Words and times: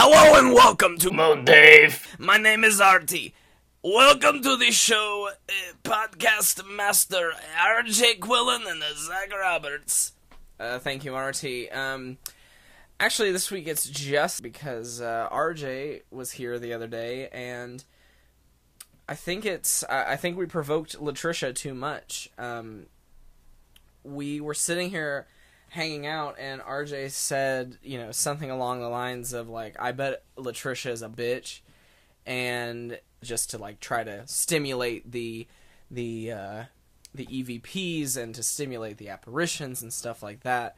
Hello 0.00 0.38
and 0.38 0.54
welcome 0.54 0.96
to 0.98 1.10
Mo 1.10 1.42
Dave. 1.42 2.16
My 2.20 2.36
name 2.36 2.62
is 2.62 2.80
Artie. 2.80 3.34
Welcome 3.82 4.42
to 4.42 4.56
the 4.56 4.70
show, 4.70 5.28
uh, 5.28 5.52
podcast 5.82 6.64
master 6.70 7.32
RJ 7.60 8.20
Quillen 8.20 8.70
and 8.70 8.80
Zach 8.96 9.32
Roberts. 9.32 10.12
Uh, 10.60 10.78
thank 10.78 11.04
you, 11.04 11.16
Artie. 11.16 11.68
Um, 11.72 12.18
actually, 13.00 13.32
this 13.32 13.50
week 13.50 13.66
it's 13.66 13.88
just 13.88 14.40
because 14.40 15.00
uh, 15.00 15.28
RJ 15.32 16.02
was 16.12 16.30
here 16.30 16.60
the 16.60 16.72
other 16.72 16.86
day, 16.86 17.28
and 17.30 17.82
I 19.08 19.16
think 19.16 19.44
it's 19.44 19.82
I, 19.90 20.12
I 20.12 20.16
think 20.16 20.38
we 20.38 20.46
provoked 20.46 20.96
Latrisha 21.00 21.52
too 21.52 21.74
much. 21.74 22.30
Um, 22.38 22.86
we 24.04 24.40
were 24.40 24.54
sitting 24.54 24.90
here 24.90 25.26
hanging 25.68 26.06
out, 26.06 26.36
and 26.38 26.60
RJ 26.60 27.10
said, 27.10 27.78
you 27.82 27.98
know, 27.98 28.12
something 28.12 28.50
along 28.50 28.80
the 28.80 28.88
lines 28.88 29.32
of 29.32 29.48
like, 29.48 29.76
"I 29.78 29.92
bet 29.92 30.22
Latrisha 30.36 30.90
is 30.90 31.02
a 31.02 31.08
bitch," 31.08 31.60
and 32.26 32.98
just 33.22 33.50
to 33.50 33.58
like 33.58 33.80
try 33.80 34.04
to 34.04 34.26
stimulate 34.26 35.10
the 35.10 35.46
the 35.90 36.32
uh, 36.32 36.62
the 37.14 37.26
EVPs 37.26 38.16
and 38.16 38.34
to 38.34 38.42
stimulate 38.42 38.98
the 38.98 39.08
apparitions 39.08 39.82
and 39.82 39.92
stuff 39.92 40.22
like 40.22 40.40
that. 40.40 40.76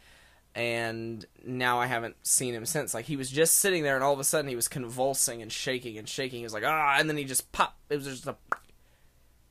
And 0.52 1.24
now 1.44 1.78
I 1.78 1.86
haven't 1.86 2.16
seen 2.26 2.54
him 2.54 2.66
since. 2.66 2.92
Like 2.92 3.04
he 3.04 3.16
was 3.16 3.30
just 3.30 3.56
sitting 3.56 3.84
there, 3.84 3.94
and 3.94 4.02
all 4.02 4.12
of 4.12 4.20
a 4.20 4.24
sudden 4.24 4.48
he 4.48 4.56
was 4.56 4.68
convulsing 4.68 5.42
and 5.42 5.52
shaking 5.52 5.96
and 5.96 6.08
shaking. 6.08 6.38
He 6.38 6.44
was 6.44 6.54
like 6.54 6.64
ah, 6.66 6.96
and 6.98 7.08
then 7.08 7.16
he 7.16 7.24
just 7.24 7.52
popped. 7.52 7.78
It 7.88 7.96
was 7.96 8.06
just 8.06 8.26
a, 8.26 8.36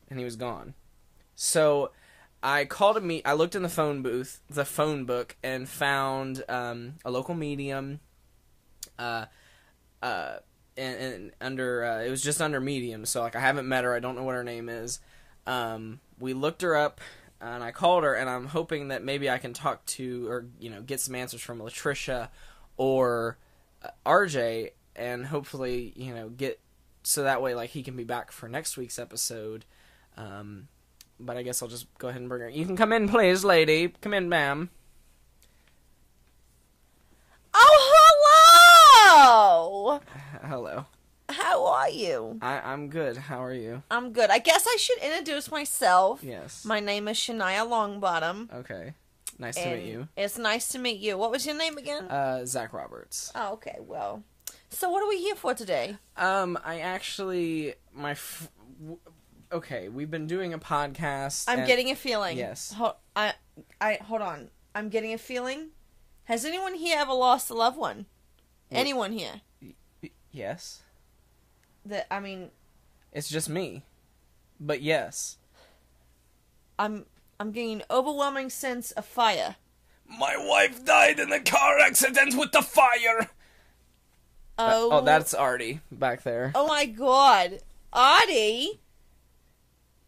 and 0.10 0.20
he 0.20 0.26
was 0.26 0.36
gone. 0.36 0.74
So 1.36 1.92
I 2.42 2.66
called 2.66 2.98
a 2.98 3.02
meet. 3.02 3.24
I 3.26 3.34
looked 3.34 3.56
in 3.56 3.64
the 3.64 3.70
phone 3.70 4.02
booth, 4.02 4.42
the 4.50 4.66
phone 4.66 5.06
book, 5.06 5.36
and 5.44 5.68
found 5.68 6.44
um, 6.48 6.96
a 7.04 7.12
local 7.12 7.36
medium. 7.36 8.00
Uh, 8.98 9.26
uh, 10.02 10.38
and, 10.78 11.02
and 11.02 11.32
under 11.42 11.84
uh, 11.84 12.02
it 12.02 12.10
was 12.10 12.22
just 12.22 12.42
under 12.42 12.62
medium. 12.62 13.06
So 13.06 13.22
like 13.22 13.36
I 13.36 13.42
haven't 13.42 13.68
met 13.68 13.84
her. 13.84 13.94
I 13.94 14.00
don't 14.00 14.16
know 14.16 14.24
what 14.24 14.36
her 14.36 14.44
name 14.44 14.70
is. 14.70 15.00
Um, 15.46 16.00
we 16.20 16.34
looked 16.34 16.62
her 16.62 16.76
up, 16.76 17.02
and 17.42 17.64
I 17.64 17.72
called 17.72 18.04
her, 18.04 18.14
and 18.14 18.30
I'm 18.30 18.46
hoping 18.46 18.90
that 18.90 19.04
maybe 19.04 19.30
I 19.30 19.38
can 19.38 19.54
talk 19.54 19.86
to 19.88 20.28
or 20.30 20.46
you 20.60 20.70
know 20.70 20.82
get 20.82 21.02
some 21.02 21.16
answers 21.16 21.42
from 21.42 21.60
Latrisha 21.60 22.30
or 22.78 23.38
uh, 23.84 23.90
RJ, 24.06 24.72
and 24.96 25.26
hopefully 25.26 25.92
you 25.96 26.14
know 26.14 26.30
get 26.30 26.60
so 27.04 27.24
that 27.24 27.42
way 27.42 27.56
like 27.56 27.72
he 27.72 27.84
can 27.84 27.96
be 27.96 28.04
back 28.06 28.32
for 28.32 28.48
next 28.48 28.78
week's 28.78 28.98
episode. 28.98 29.66
Um, 30.16 30.70
but 31.20 31.38
I 31.38 31.44
guess 31.44 31.62
I'll 31.62 31.68
just 31.68 31.88
go 31.98 32.08
ahead 32.10 32.22
and 32.22 32.30
bring 32.30 32.42
her. 32.42 32.50
You 32.50 32.66
can 32.66 32.76
come 32.78 32.94
in, 32.94 33.10
please, 33.10 33.44
lady. 33.44 33.90
Come 34.02 34.14
in, 34.14 34.30
ma'am. 34.30 34.70
Oh, 37.54 39.10
hello! 39.12 40.02
Hello. 40.48 40.86
How 41.30 41.66
are 41.68 41.90
you? 41.90 42.40
I, 42.42 42.60
I'm 42.60 42.90
good. 42.90 43.18
How 43.18 43.44
are 43.44 43.54
you? 43.54 43.84
I'm 43.92 44.14
good. 44.14 44.30
I 44.30 44.40
guess 44.40 44.66
I 44.68 44.78
should 44.80 44.98
introduce 45.00 45.52
myself. 45.52 46.24
Yes. 46.24 46.66
My 46.66 46.80
name 46.80 47.08
is 47.08 47.18
Shania 47.18 47.68
Longbottom. 47.68 48.52
Okay. 48.54 48.94
Nice 49.38 49.56
to 49.56 49.62
and 49.62 49.82
meet 49.84 49.92
you. 49.92 50.08
It's 50.18 50.38
nice 50.38 50.70
to 50.70 50.80
meet 50.80 51.00
you. 51.00 51.18
What 51.18 51.32
was 51.32 51.46
your 51.46 51.56
name 51.56 51.78
again? 51.78 52.06
Uh, 52.10 52.46
Zach 52.46 52.74
Roberts. 52.74 53.32
oh, 53.36 53.54
okay. 53.54 53.78
Well, 53.80 54.24
so 54.70 54.90
what 54.90 55.04
are 55.04 55.08
we 55.08 55.20
here 55.22 55.36
for 55.36 55.54
today? 55.54 55.98
Um, 56.18 56.58
I 56.64 56.80
actually 56.80 57.76
my 57.94 58.12
f- 58.12 58.50
okay. 59.52 59.90
We've 59.90 60.10
been 60.12 60.28
doing 60.28 60.54
a 60.54 60.60
podcast. 60.60 61.46
I'm 61.48 61.60
and- 61.60 61.68
getting 61.68 61.90
a 61.92 61.96
feeling. 61.96 62.38
Yes. 62.38 62.74
Ho- 62.74 62.96
I, 63.16 63.34
I 63.82 64.00
hold 64.04 64.22
on. 64.22 64.50
I'm 64.76 64.90
getting 64.90 65.14
a 65.14 65.18
feeling. 65.18 65.70
Has 66.26 66.46
anyone 66.46 66.76
here 66.76 66.98
ever 67.00 67.14
lost 67.14 67.50
a 67.50 67.54
loved 67.56 67.78
one? 67.78 68.06
Wait. 68.70 68.80
Anyone 68.80 69.12
here? 69.14 69.42
yes. 70.32 70.84
That 71.86 72.06
I 72.12 72.20
mean, 72.20 72.52
It's 73.12 73.30
just 73.30 73.50
me, 73.50 73.84
but 74.60 74.82
yes. 74.82 75.38
I'm 76.78 77.06
I'm 77.40 77.52
getting 77.52 77.74
an 77.74 77.84
overwhelming 77.90 78.50
sense 78.50 78.92
of 78.92 79.06
fire. 79.06 79.56
My 80.08 80.36
wife 80.38 80.84
died 80.86 81.20
in 81.20 81.32
a 81.32 81.40
car 81.40 81.80
accident 81.80 82.36
with 82.36 82.52
the 82.52 82.62
fire. 82.62 83.30
Oh, 84.58 84.90
Oh, 84.92 85.02
that's 85.02 85.34
Artie 85.34 85.80
back 85.92 86.24
there. 86.24 86.52
Oh 86.54 86.68
my 86.68 86.86
god. 86.86 87.60
Artie! 87.94 88.82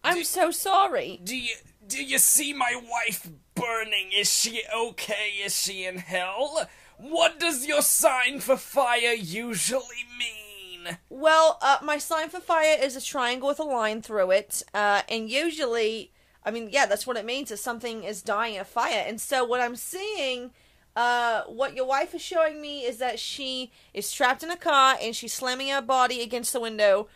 I'm 0.03 0.17
Do- 0.17 0.23
so 0.23 0.51
sorry. 0.51 1.19
Do 1.23 1.35
you 1.35 1.55
do 1.87 2.03
you 2.03 2.19
see 2.19 2.53
my 2.53 2.79
wife 2.89 3.29
burning? 3.55 4.11
Is 4.15 4.31
she 4.31 4.63
okay? 4.73 5.33
Is 5.43 5.59
she 5.61 5.85
in 5.85 5.97
hell? 5.97 6.67
What 6.97 7.39
does 7.39 7.65
your 7.65 7.81
sign 7.81 8.39
for 8.39 8.55
fire 8.57 9.13
usually 9.13 10.05
mean? 10.17 10.97
Well, 11.09 11.57
uh, 11.61 11.77
my 11.81 11.97
sign 11.97 12.29
for 12.29 12.39
fire 12.39 12.77
is 12.79 12.95
a 12.95 13.01
triangle 13.01 13.49
with 13.49 13.59
a 13.59 13.63
line 13.63 14.01
through 14.01 14.31
it. 14.31 14.63
Uh, 14.73 15.01
and 15.09 15.29
usually, 15.29 16.11
I 16.45 16.51
mean, 16.51 16.69
yeah, 16.71 16.85
that's 16.85 17.05
what 17.07 17.17
it 17.17 17.25
means 17.25 17.51
is 17.51 17.61
something 17.61 18.03
is 18.03 18.21
dying 18.21 18.57
of 18.57 18.67
fire. 18.67 19.03
And 19.05 19.19
so 19.19 19.43
what 19.43 19.61
I'm 19.61 19.75
seeing, 19.75 20.51
uh, 20.95 21.43
what 21.47 21.75
your 21.75 21.85
wife 21.85 22.13
is 22.13 22.21
showing 22.21 22.61
me 22.61 22.81
is 22.81 22.97
that 22.97 23.19
she 23.19 23.71
is 23.93 24.11
trapped 24.11 24.43
in 24.43 24.51
a 24.51 24.57
car 24.57 24.95
and 25.01 25.15
she's 25.15 25.33
slamming 25.33 25.69
her 25.69 25.81
body 25.81 26.21
against 26.21 26.53
the 26.53 26.59
window, 26.59 27.07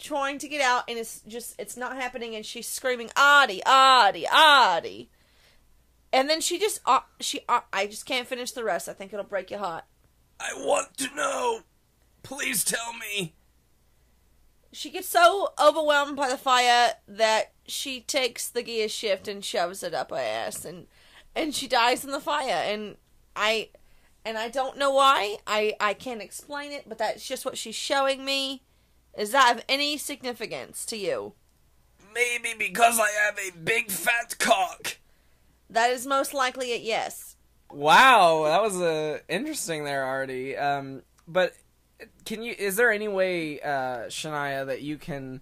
trying 0.00 0.38
to 0.38 0.48
get 0.48 0.60
out, 0.60 0.84
and 0.88 0.98
it's 0.98 1.20
just, 1.26 1.54
it's 1.58 1.76
not 1.76 1.96
happening, 1.96 2.34
and 2.34 2.44
she's 2.44 2.66
screaming, 2.66 3.10
Artie, 3.16 3.64
Artie, 3.64 4.28
Artie. 4.28 5.10
And 6.12 6.30
then 6.30 6.40
she 6.40 6.58
just, 6.58 6.80
uh, 6.86 7.00
she, 7.20 7.40
uh, 7.48 7.60
I 7.72 7.86
just 7.86 8.06
can't 8.06 8.28
finish 8.28 8.52
the 8.52 8.62
rest. 8.62 8.88
I 8.88 8.92
think 8.92 9.12
it'll 9.12 9.24
break 9.24 9.50
your 9.50 9.60
heart. 9.60 9.84
I 10.38 10.52
want 10.54 10.96
to 10.98 11.14
know. 11.14 11.60
Please 12.22 12.64
tell 12.64 12.92
me. 12.92 13.34
She 14.72 14.90
gets 14.90 15.08
so 15.08 15.52
overwhelmed 15.60 16.16
by 16.16 16.28
the 16.28 16.36
fire 16.36 16.94
that 17.06 17.52
she 17.66 18.00
takes 18.00 18.48
the 18.48 18.62
gear 18.62 18.88
shift 18.88 19.28
and 19.28 19.44
shoves 19.44 19.82
it 19.82 19.94
up 19.94 20.10
her 20.10 20.16
ass 20.16 20.64
and 20.64 20.86
and 21.36 21.54
she 21.54 21.66
dies 21.66 22.04
in 22.04 22.10
the 22.10 22.20
fire 22.20 22.62
and 22.66 22.96
I 23.36 23.70
and 24.24 24.36
I 24.36 24.48
don't 24.48 24.78
know 24.78 24.90
why. 24.90 25.36
I 25.46 25.74
I 25.80 25.94
can't 25.94 26.22
explain 26.22 26.72
it, 26.72 26.88
but 26.88 26.98
that's 26.98 27.26
just 27.26 27.44
what 27.44 27.56
she's 27.56 27.74
showing 27.74 28.24
me. 28.24 28.62
Is 29.16 29.30
that 29.32 29.56
of 29.56 29.64
any 29.68 29.96
significance 29.96 30.84
to 30.86 30.96
you? 30.96 31.34
Maybe 32.14 32.54
because 32.56 32.98
I 32.98 33.08
have 33.26 33.38
a 33.38 33.56
big 33.56 33.90
fat 33.90 34.38
cock. 34.38 34.98
That 35.70 35.90
is 35.90 36.06
most 36.06 36.32
likely 36.34 36.72
a 36.72 36.76
yes. 36.76 37.36
Wow, 37.70 38.44
that 38.44 38.62
was 38.62 38.80
uh, 38.80 39.18
interesting 39.28 39.84
there, 39.84 40.04
Artie. 40.04 40.56
Um, 40.56 41.02
but 41.26 41.54
can 42.24 42.42
you? 42.42 42.54
Is 42.56 42.76
there 42.76 42.92
any 42.92 43.08
way, 43.08 43.60
uh, 43.60 44.06
Shania, 44.08 44.66
that 44.66 44.82
you 44.82 44.96
can 44.96 45.40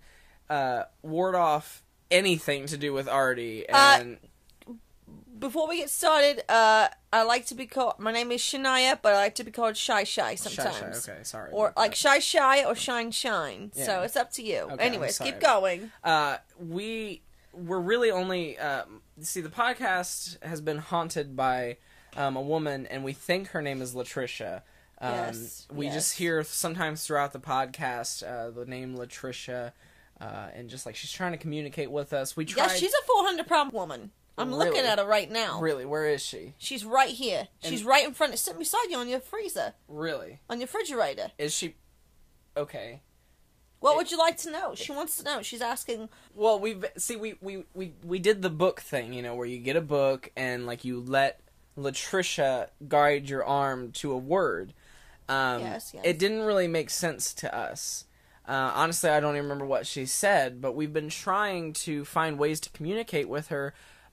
uh, 0.49 0.85
ward 1.03 1.35
off 1.35 1.83
anything 2.11 2.67
to 2.67 2.79
do 2.79 2.93
with 2.93 3.09
Artie? 3.09 3.69
Uh, 3.69 3.99
And 4.01 4.19
Before 5.43 5.69
we 5.69 5.79
get 5.79 5.91
started, 5.91 6.45
uh, 6.49 6.87
I 7.13 7.25
like 7.25 7.47
to 7.47 7.57
be 7.57 7.67
called. 7.67 7.95
My 7.99 8.13
name 8.13 8.31
is 8.31 8.41
Shania, 8.41 8.97
but 9.03 9.13
I 9.13 9.17
like 9.17 9.35
to 9.35 9.45
be 9.45 9.51
called 9.51 9.77
Shy 9.77 10.05
Shy 10.05 10.37
sometimes. 10.37 10.77
shy, 10.77 10.93
shy. 10.93 11.13
okay, 11.15 11.25
sorry. 11.25 11.51
Or 11.53 11.73
like. 11.77 11.97
Shy 11.97 12.21
Shy 12.21 12.65
or 12.65 12.77
Shine 12.77 13.11
Shine. 13.11 13.73
So 13.75 14.03
it's 14.03 14.15
up 14.15 14.31
to 14.35 14.43
you. 14.43 14.69
Okay, 14.71 14.85
Anyways, 14.85 15.19
keep 15.19 15.41
going. 15.41 15.91
uh, 16.05 16.37
we 16.61 17.23
we're 17.53 17.81
really 17.81 18.13
only 18.13 18.57
uh, 18.57 18.85
see 19.21 19.41
the 19.41 19.49
podcast 19.49 20.41
has 20.45 20.61
been 20.61 20.79
haunted 20.79 21.35
by 21.35 21.79
um, 22.17 22.37
a 22.37 22.41
woman, 22.41 22.87
and 22.87 23.03
we 23.03 23.13
think 23.13 23.49
her 23.49 23.61
name 23.61 23.83
is 23.83 23.97
Latrisha. 23.97 24.63
Um, 25.01 25.13
Yes, 25.13 25.67
we 25.73 25.87
yes. 25.87 25.95
just 25.95 26.19
hear 26.19 26.45
sometimes 26.45 27.05
throughout 27.05 27.33
the 27.33 27.41
podcast 27.41 28.23
uh, 28.23 28.51
the 28.51 28.65
name 28.65 28.97
Latrisha, 28.97 29.73
uh, 30.21 30.47
and 30.55 30.71
just 30.71 30.87
like 30.87 30.95
she's 30.95 31.11
trying 31.11 31.33
to 31.33 31.39
communicate 31.39 31.91
with 31.91 32.13
us. 32.13 32.37
We 32.37 32.45
try. 32.45 32.67
Yeah, 32.67 32.75
she's 32.75 32.95
a 32.95 33.03
400 33.07 33.49
pound 33.49 33.73
woman. 33.73 34.13
I'm 34.39 34.55
looking 34.55 34.85
at 34.85 34.99
her 34.99 35.05
right 35.05 35.31
now. 35.31 35.61
really. 35.61 35.85
Where 35.85 36.07
is 36.09 36.23
she? 36.23 36.55
She's 36.59 36.85
right 36.85 37.11
here. 37.11 37.49
She's 37.63 37.85
right 37.85 38.07
in 38.07 38.15
front. 38.15 38.33
Of 38.33 38.39
sitting 38.39 38.59
beside 38.59 38.87
you 38.91 38.97
on 38.99 39.09
your 39.09 39.21
freezer, 39.21 39.75
Really? 39.89 40.41
on 40.49 40.59
your 40.59 40.67
refrigerator. 40.67 41.33
Is 41.39 41.55
she? 41.55 41.75
Okay. 42.57 43.01
What 43.81 43.97
would 43.97 44.11
you 44.13 44.19
like 44.19 44.37
to 44.39 44.51
know? 44.51 44.75
She 44.77 44.93
wants 44.93 45.17
to 45.17 45.25
know. 45.25 45.43
She's 45.43 45.61
asking. 45.61 46.09
Well, 46.35 46.61
we 46.61 46.77
see 46.97 47.17
we, 47.17 47.35
we 47.41 47.65
we 47.75 47.95
we 48.05 48.19
did 48.21 48.41
the 48.43 48.51
book 48.51 48.81
thing, 48.81 49.13
you 49.13 49.23
know, 49.23 49.35
where 49.35 49.47
you 49.47 49.59
get 49.59 49.75
a 49.77 49.81
book 49.81 50.31
and 50.37 50.67
like 50.67 50.85
you 50.85 51.01
let 51.01 51.41
Latrisha 51.77 52.69
guide 52.89 53.29
your 53.29 53.45
arm 53.45 53.93
to 53.93 54.13
a 54.13 54.17
word. 54.19 54.73
Um, 55.29 55.61
Yes, 55.63 55.93
yes. 55.95 56.03
It 56.05 56.19
didn't 56.19 56.43
really 56.43 56.69
make 56.69 56.91
sense 56.91 57.35
to 57.35 57.55
us. 57.55 58.05
Uh, 58.47 58.73
honestly, 58.75 59.09
I 59.11 59.21
don't 59.21 59.35
even 59.35 59.45
remember 59.45 59.67
what 59.67 59.87
she 59.87 60.05
said, 60.07 60.61
but 60.61 60.75
we've 60.75 60.93
been 60.93 61.09
trying 61.09 61.73
to 61.75 62.05
find 62.05 62.39
ways 62.39 62.59
to 62.61 62.71
communicate 62.71 63.29
with 63.29 63.49
her, 63.49 63.73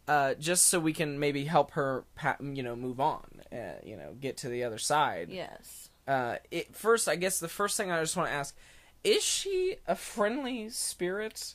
uh, 0.09 0.33
just 0.33 0.65
so 0.65 0.79
we 0.79 0.91
can 0.91 1.19
maybe 1.19 1.45
help 1.45 1.71
her, 1.71 2.03
you 2.41 2.63
know, 2.63 2.75
move 2.75 2.99
on, 2.99 3.41
uh, 3.53 3.75
you 3.83 3.95
know, 3.95 4.15
get 4.19 4.37
to 4.37 4.49
the 4.49 4.63
other 4.63 4.79
side. 4.79 5.29
Yes. 5.29 5.89
Uh, 6.07 6.37
it, 6.49 6.75
first, 6.75 7.07
I 7.07 7.15
guess 7.15 7.39
the 7.39 7.47
first 7.47 7.77
thing 7.77 7.91
I 7.91 8.01
just 8.01 8.17
want 8.17 8.27
to 8.27 8.33
ask: 8.33 8.57
Is 9.03 9.23
she 9.23 9.75
a 9.85 9.95
friendly 9.95 10.67
spirit? 10.69 11.53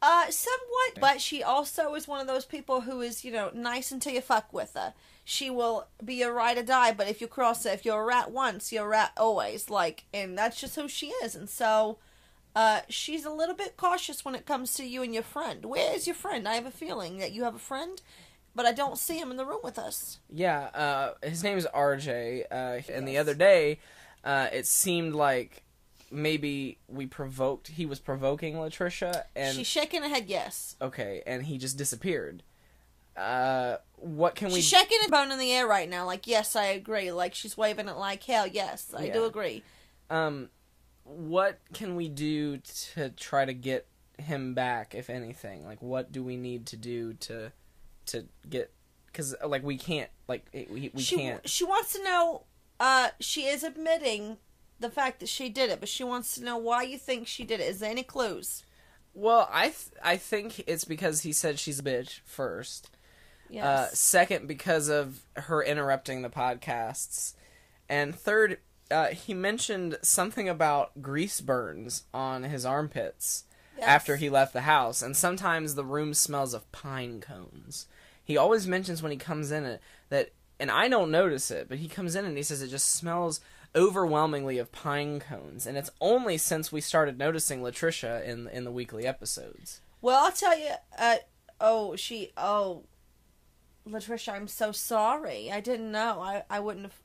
Uh, 0.00 0.30
somewhat, 0.30 1.00
but 1.00 1.20
she 1.20 1.42
also 1.42 1.94
is 1.94 2.06
one 2.06 2.20
of 2.20 2.28
those 2.28 2.44
people 2.44 2.82
who 2.82 3.00
is, 3.00 3.24
you 3.24 3.32
know, 3.32 3.50
nice 3.52 3.90
until 3.90 4.12
you 4.12 4.20
fuck 4.20 4.52
with 4.52 4.74
her. 4.74 4.94
She 5.24 5.50
will 5.50 5.88
be 6.04 6.22
a 6.22 6.30
ride 6.30 6.58
or 6.58 6.62
die, 6.62 6.92
but 6.92 7.08
if 7.08 7.20
you 7.20 7.26
cross 7.26 7.64
her, 7.64 7.70
if 7.70 7.84
you're 7.84 8.02
a 8.02 8.04
rat 8.04 8.30
once, 8.30 8.70
you're 8.70 8.84
a 8.84 8.88
rat 8.88 9.12
always. 9.16 9.68
Like, 9.68 10.04
and 10.14 10.38
that's 10.38 10.60
just 10.60 10.76
who 10.76 10.86
she 10.86 11.08
is. 11.24 11.34
And 11.34 11.50
so, 11.50 11.98
uh, 12.54 12.80
she's 12.88 13.24
a 13.24 13.30
little 13.30 13.54
bit 13.54 13.76
cautious 13.76 14.24
when 14.24 14.34
it 14.34 14.46
comes 14.46 14.74
to 14.74 14.84
you 14.84 15.02
and 15.02 15.12
your 15.12 15.22
friend. 15.22 15.64
Where 15.64 15.94
is 15.94 16.06
your 16.06 16.14
friend? 16.16 16.46
I 16.48 16.54
have 16.54 16.66
a 16.66 16.70
feeling 16.70 17.18
that 17.18 17.32
you 17.32 17.44
have 17.44 17.54
a 17.54 17.58
friend, 17.58 18.00
but 18.54 18.64
I 18.66 18.72
don't 18.72 18.96
see 18.98 19.18
him 19.18 19.30
in 19.30 19.36
the 19.36 19.44
room 19.46 19.60
with 19.64 19.78
us. 19.78 20.18
Yeah, 20.30 20.64
uh, 20.74 21.14
his 21.22 21.42
name 21.42 21.58
is 21.58 21.66
RJ, 21.74 22.44
uh, 22.50 22.80
and 22.92 23.08
the 23.08 23.18
other 23.18 23.34
day, 23.34 23.80
uh, 24.22 24.48
it 24.52 24.66
seemed 24.66 25.14
like 25.14 25.64
maybe 26.10 26.78
we 26.86 27.06
provoked. 27.06 27.68
He 27.68 27.86
was 27.86 27.98
provoking 27.98 28.54
Latrisha, 28.54 29.24
and 29.34 29.56
She's 29.56 29.66
shaking 29.66 30.02
her 30.02 30.08
head, 30.08 30.26
yes. 30.28 30.76
okay, 30.80 31.22
and 31.26 31.42
he 31.44 31.58
just 31.58 31.76
disappeared. 31.76 32.42
Uh, 33.16 33.76
what 33.96 34.34
can 34.34 34.48
we? 34.48 34.56
She's 34.56 34.68
shaking 34.68 34.98
a 35.06 35.10
bone 35.10 35.30
in 35.30 35.38
the 35.38 35.52
air 35.52 35.66
right 35.66 35.88
now, 35.88 36.04
like, 36.06 36.26
yes, 36.26 36.56
I 36.56 36.64
agree. 36.66 37.10
Like, 37.12 37.34
she's 37.34 37.56
waving 37.56 37.88
it 37.88 37.96
like, 37.96 38.22
hell, 38.24 38.46
yes, 38.46 38.92
I 38.96 39.08
do 39.08 39.24
agree. 39.24 39.62
um, 40.10 40.50
what 41.04 41.60
can 41.72 41.96
we 41.96 42.08
do 42.08 42.58
to 42.92 43.10
try 43.10 43.44
to 43.44 43.54
get 43.54 43.86
him 44.18 44.54
back, 44.54 44.94
if 44.94 45.10
anything? 45.10 45.64
Like, 45.64 45.82
what 45.82 46.12
do 46.12 46.22
we 46.22 46.36
need 46.36 46.66
to 46.66 46.76
do 46.76 47.14
to 47.14 47.52
to 48.06 48.26
get? 48.48 48.72
Because 49.06 49.34
like 49.46 49.62
we 49.62 49.76
can't, 49.76 50.10
like 50.28 50.46
we 50.52 50.90
we 50.92 51.02
she, 51.02 51.16
can't. 51.16 51.48
She 51.48 51.64
wants 51.64 51.92
to 51.92 52.02
know. 52.02 52.44
Uh, 52.80 53.10
she 53.20 53.42
is 53.42 53.62
admitting 53.62 54.38
the 54.80 54.90
fact 54.90 55.20
that 55.20 55.28
she 55.28 55.48
did 55.48 55.70
it, 55.70 55.78
but 55.78 55.88
she 55.88 56.02
wants 56.02 56.34
to 56.34 56.44
know 56.44 56.58
why 56.58 56.82
you 56.82 56.98
think 56.98 57.26
she 57.26 57.44
did 57.44 57.60
it. 57.60 57.68
Is 57.68 57.78
there 57.78 57.90
any 57.90 58.02
clues? 58.02 58.64
Well, 59.12 59.48
I 59.52 59.66
th- 59.66 59.92
I 60.02 60.16
think 60.16 60.64
it's 60.66 60.84
because 60.84 61.20
he 61.20 61.32
said 61.32 61.58
she's 61.58 61.78
a 61.78 61.82
bitch 61.82 62.20
first. 62.24 62.90
Yes. 63.48 63.64
Uh, 63.64 63.88
second, 63.94 64.48
because 64.48 64.88
of 64.88 65.20
her 65.36 65.62
interrupting 65.62 66.22
the 66.22 66.30
podcasts, 66.30 67.34
and 67.88 68.14
third, 68.14 68.58
uh, 68.90 69.08
he 69.08 69.34
mentioned 69.34 69.98
something 70.02 70.48
about 70.48 71.00
grease 71.02 71.40
burns 71.40 72.04
on 72.12 72.42
his 72.44 72.64
armpits 72.66 73.44
Yes. 73.76 73.88
after 73.88 74.16
he 74.16 74.30
left 74.30 74.52
the 74.52 74.60
house, 74.62 75.02
and 75.02 75.16
sometimes 75.16 75.74
the 75.74 75.84
room 75.84 76.14
smells 76.14 76.54
of 76.54 76.70
pine 76.70 77.20
cones. 77.20 77.86
He 78.22 78.36
always 78.36 78.68
mentions 78.68 79.02
when 79.02 79.10
he 79.10 79.18
comes 79.18 79.50
in 79.50 79.64
it 79.64 79.80
that, 80.10 80.30
and 80.60 80.70
I 80.70 80.86
don't 80.88 81.10
notice 81.10 81.50
it, 81.50 81.68
but 81.68 81.78
he 81.78 81.88
comes 81.88 82.14
in 82.14 82.24
and 82.24 82.36
he 82.36 82.44
says 82.44 82.62
it 82.62 82.68
just 82.68 82.88
smells 82.92 83.40
overwhelmingly 83.74 84.58
of 84.58 84.70
pine 84.70 85.18
cones, 85.18 85.66
and 85.66 85.76
it's 85.76 85.90
only 86.00 86.38
since 86.38 86.70
we 86.70 86.80
started 86.80 87.18
noticing 87.18 87.62
Latrisha 87.62 88.24
in 88.24 88.46
in 88.46 88.62
the 88.62 88.70
weekly 88.70 89.06
episodes. 89.08 89.80
Well, 90.00 90.24
I'll 90.24 90.30
tell 90.32 90.56
you. 90.56 90.70
Uh, 90.96 91.16
oh, 91.60 91.96
she. 91.96 92.30
Oh, 92.36 92.84
Latrisha, 93.88 94.32
I'm 94.34 94.46
so 94.48 94.70
sorry. 94.70 95.50
I 95.50 95.60
didn't 95.60 95.90
know. 95.90 96.20
I, 96.20 96.44
I 96.48 96.60
wouldn't 96.60 96.84
have. 96.86 97.00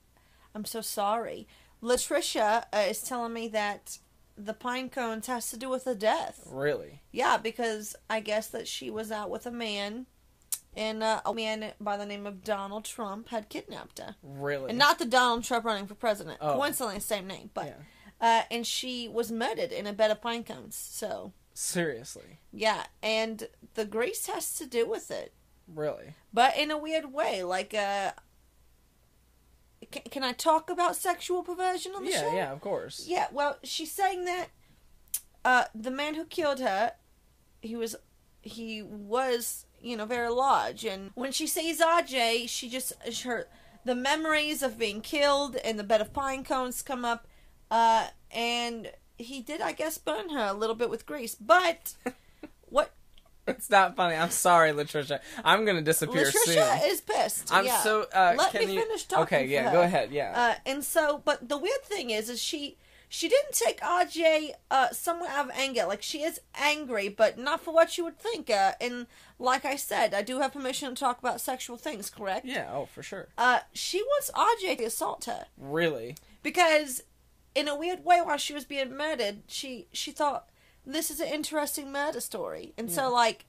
I'm 0.53 0.65
so 0.65 0.81
sorry. 0.81 1.47
Latrisha 1.81 2.65
uh, 2.73 2.77
is 2.87 3.01
telling 3.01 3.33
me 3.33 3.47
that 3.49 3.97
the 4.37 4.53
pine 4.53 4.89
cones 4.89 5.27
has 5.27 5.49
to 5.51 5.57
do 5.57 5.69
with 5.69 5.83
the 5.85 5.95
death. 5.95 6.47
Really? 6.49 7.01
Yeah, 7.11 7.37
because 7.37 7.95
I 8.09 8.19
guess 8.19 8.47
that 8.47 8.67
she 8.67 8.89
was 8.89 9.11
out 9.11 9.29
with 9.29 9.45
a 9.45 9.51
man, 9.51 10.05
and 10.75 11.03
uh, 11.03 11.21
a 11.25 11.33
man 11.33 11.73
by 11.79 11.97
the 11.97 12.05
name 12.05 12.25
of 12.25 12.43
Donald 12.43 12.85
Trump 12.85 13.29
had 13.29 13.49
kidnapped 13.49 13.99
her. 13.99 14.15
Really? 14.23 14.69
And 14.69 14.79
not 14.79 14.99
the 14.99 15.05
Donald 15.05 15.43
Trump 15.43 15.65
running 15.65 15.87
for 15.87 15.95
president. 15.95 16.37
Oh. 16.41 16.53
Coincidentally, 16.55 16.99
same 17.01 17.27
name. 17.27 17.49
But 17.53 17.65
Yeah. 17.65 17.75
uh, 18.21 18.43
and 18.51 18.65
she 18.65 19.07
was 19.07 19.31
murdered 19.31 19.71
in 19.71 19.87
a 19.87 19.93
bed 19.93 20.11
of 20.11 20.21
pine 20.21 20.43
cones. 20.43 20.75
So 20.75 21.33
Seriously. 21.53 22.39
yeah, 22.53 22.83
and 23.03 23.47
the 23.73 23.85
grease 23.85 24.27
has 24.27 24.53
to 24.59 24.65
do 24.65 24.87
with 24.87 25.11
it, 25.11 25.33
Really? 25.67 26.15
but 26.33 26.55
in 26.57 26.71
a 26.71 26.77
weird 26.77 27.11
way. 27.11 27.43
Like, 27.43 27.73
uh, 27.73 28.11
can, 29.91 30.03
can 30.11 30.23
I 30.23 30.31
talk 30.33 30.69
about 30.69 30.95
sexual 30.95 31.43
perversion 31.43 31.93
on 31.95 32.03
the 32.03 32.11
Yeah, 32.11 32.21
show? 32.21 32.27
yeah, 32.27 32.35
yeah, 32.35 32.51
of 32.51 32.61
course. 32.61 33.05
Yeah, 33.07 33.27
well, 33.31 33.57
she's 33.63 33.91
saying 33.91 34.25
that 34.25 34.47
uh, 35.45 35.63
the 35.73 35.91
man 35.91 36.15
who 36.15 36.25
killed 36.25 36.59
her, 36.59 36.93
he 37.61 37.75
was, 37.75 37.95
he 38.41 38.81
was, 38.81 39.65
you 39.81 39.95
know, 39.97 40.05
very 40.05 40.29
large, 40.29 40.85
and 40.85 41.11
when 41.15 41.31
she 41.31 41.47
sees 41.47 41.79
RJ, 41.81 42.49
she 42.49 42.69
just 42.69 42.93
her 43.23 43.47
the 43.85 43.95
memories 43.95 44.61
of 44.61 44.77
being 44.77 44.99
killed 45.01 45.55
and 45.55 45.79
the 45.79 45.83
bed 45.83 46.01
of 46.01 46.11
pine 46.13 46.43
cones 46.43 46.81
come 46.81 47.05
up, 47.05 47.27
uh, 47.71 48.07
and 48.31 48.91
he 49.17 49.41
did, 49.41 49.61
I 49.61 49.71
guess, 49.71 49.97
burn 49.97 50.29
her 50.29 50.47
a 50.47 50.53
little 50.53 50.75
bit 50.75 50.89
with 50.89 51.05
grease, 51.05 51.35
but 51.35 51.93
It's 53.49 53.69
not 53.69 53.95
funny. 53.95 54.15
I'm 54.15 54.29
sorry, 54.29 54.71
Latrisha. 54.71 55.19
I'm 55.43 55.65
gonna 55.65 55.81
disappear 55.81 56.25
Latrisha 56.25 56.79
soon. 56.79 56.89
is 56.91 57.01
pissed. 57.01 57.53
I'm 57.53 57.65
yeah. 57.65 57.79
so. 57.81 58.07
Uh, 58.13 58.35
Let 58.37 58.51
can 58.51 58.67
me 58.67 58.75
you... 58.75 58.81
finish 58.81 59.03
talking. 59.05 59.23
Okay, 59.23 59.47
yeah, 59.47 59.71
go 59.71 59.81
ahead. 59.81 60.11
Yeah. 60.11 60.33
Uh, 60.35 60.55
and 60.65 60.83
so, 60.83 61.21
but 61.23 61.47
the 61.49 61.57
weird 61.57 61.83
thing 61.83 62.09
is, 62.09 62.29
is 62.29 62.41
she 62.41 62.77
she 63.11 63.27
didn't 63.27 63.53
take 63.53 63.81
RJ 63.81 64.51
uh, 64.69 64.91
somewhat 64.91 65.31
out 65.31 65.45
of 65.45 65.51
anger. 65.55 65.85
Like 65.85 66.03
she 66.03 66.21
is 66.21 66.39
angry, 66.55 67.09
but 67.09 67.39
not 67.39 67.59
for 67.61 67.73
what 67.73 67.97
you 67.97 68.03
would 68.03 68.19
think. 68.19 68.49
Uh, 68.51 68.73
and 68.79 69.07
like 69.39 69.65
I 69.65 69.75
said, 69.75 70.13
I 70.13 70.21
do 70.21 70.39
have 70.39 70.53
permission 70.53 70.93
to 70.93 70.95
talk 70.95 71.17
about 71.17 71.41
sexual 71.41 71.75
things. 71.75 72.09
Correct? 72.11 72.45
yeah. 72.45 72.69
Oh, 72.71 72.85
for 72.85 73.01
sure. 73.01 73.27
Uh, 73.37 73.59
she 73.73 74.03
wants 74.03 74.29
RJ 74.31 74.77
to 74.77 74.83
assault 74.85 75.25
her 75.25 75.47
Really? 75.57 76.15
because, 76.43 77.01
in 77.55 77.67
a 77.67 77.75
weird 77.75 78.05
way, 78.05 78.21
while 78.21 78.37
she 78.37 78.53
was 78.53 78.63
being 78.63 78.95
murdered, 78.95 79.39
she 79.47 79.87
she 79.91 80.11
thought 80.11 80.47
this 80.93 81.11
is 81.11 81.19
an 81.19 81.27
interesting 81.27 81.91
murder 81.91 82.21
story, 82.21 82.73
and 82.77 82.91
so 82.91 83.11
like. 83.11 83.45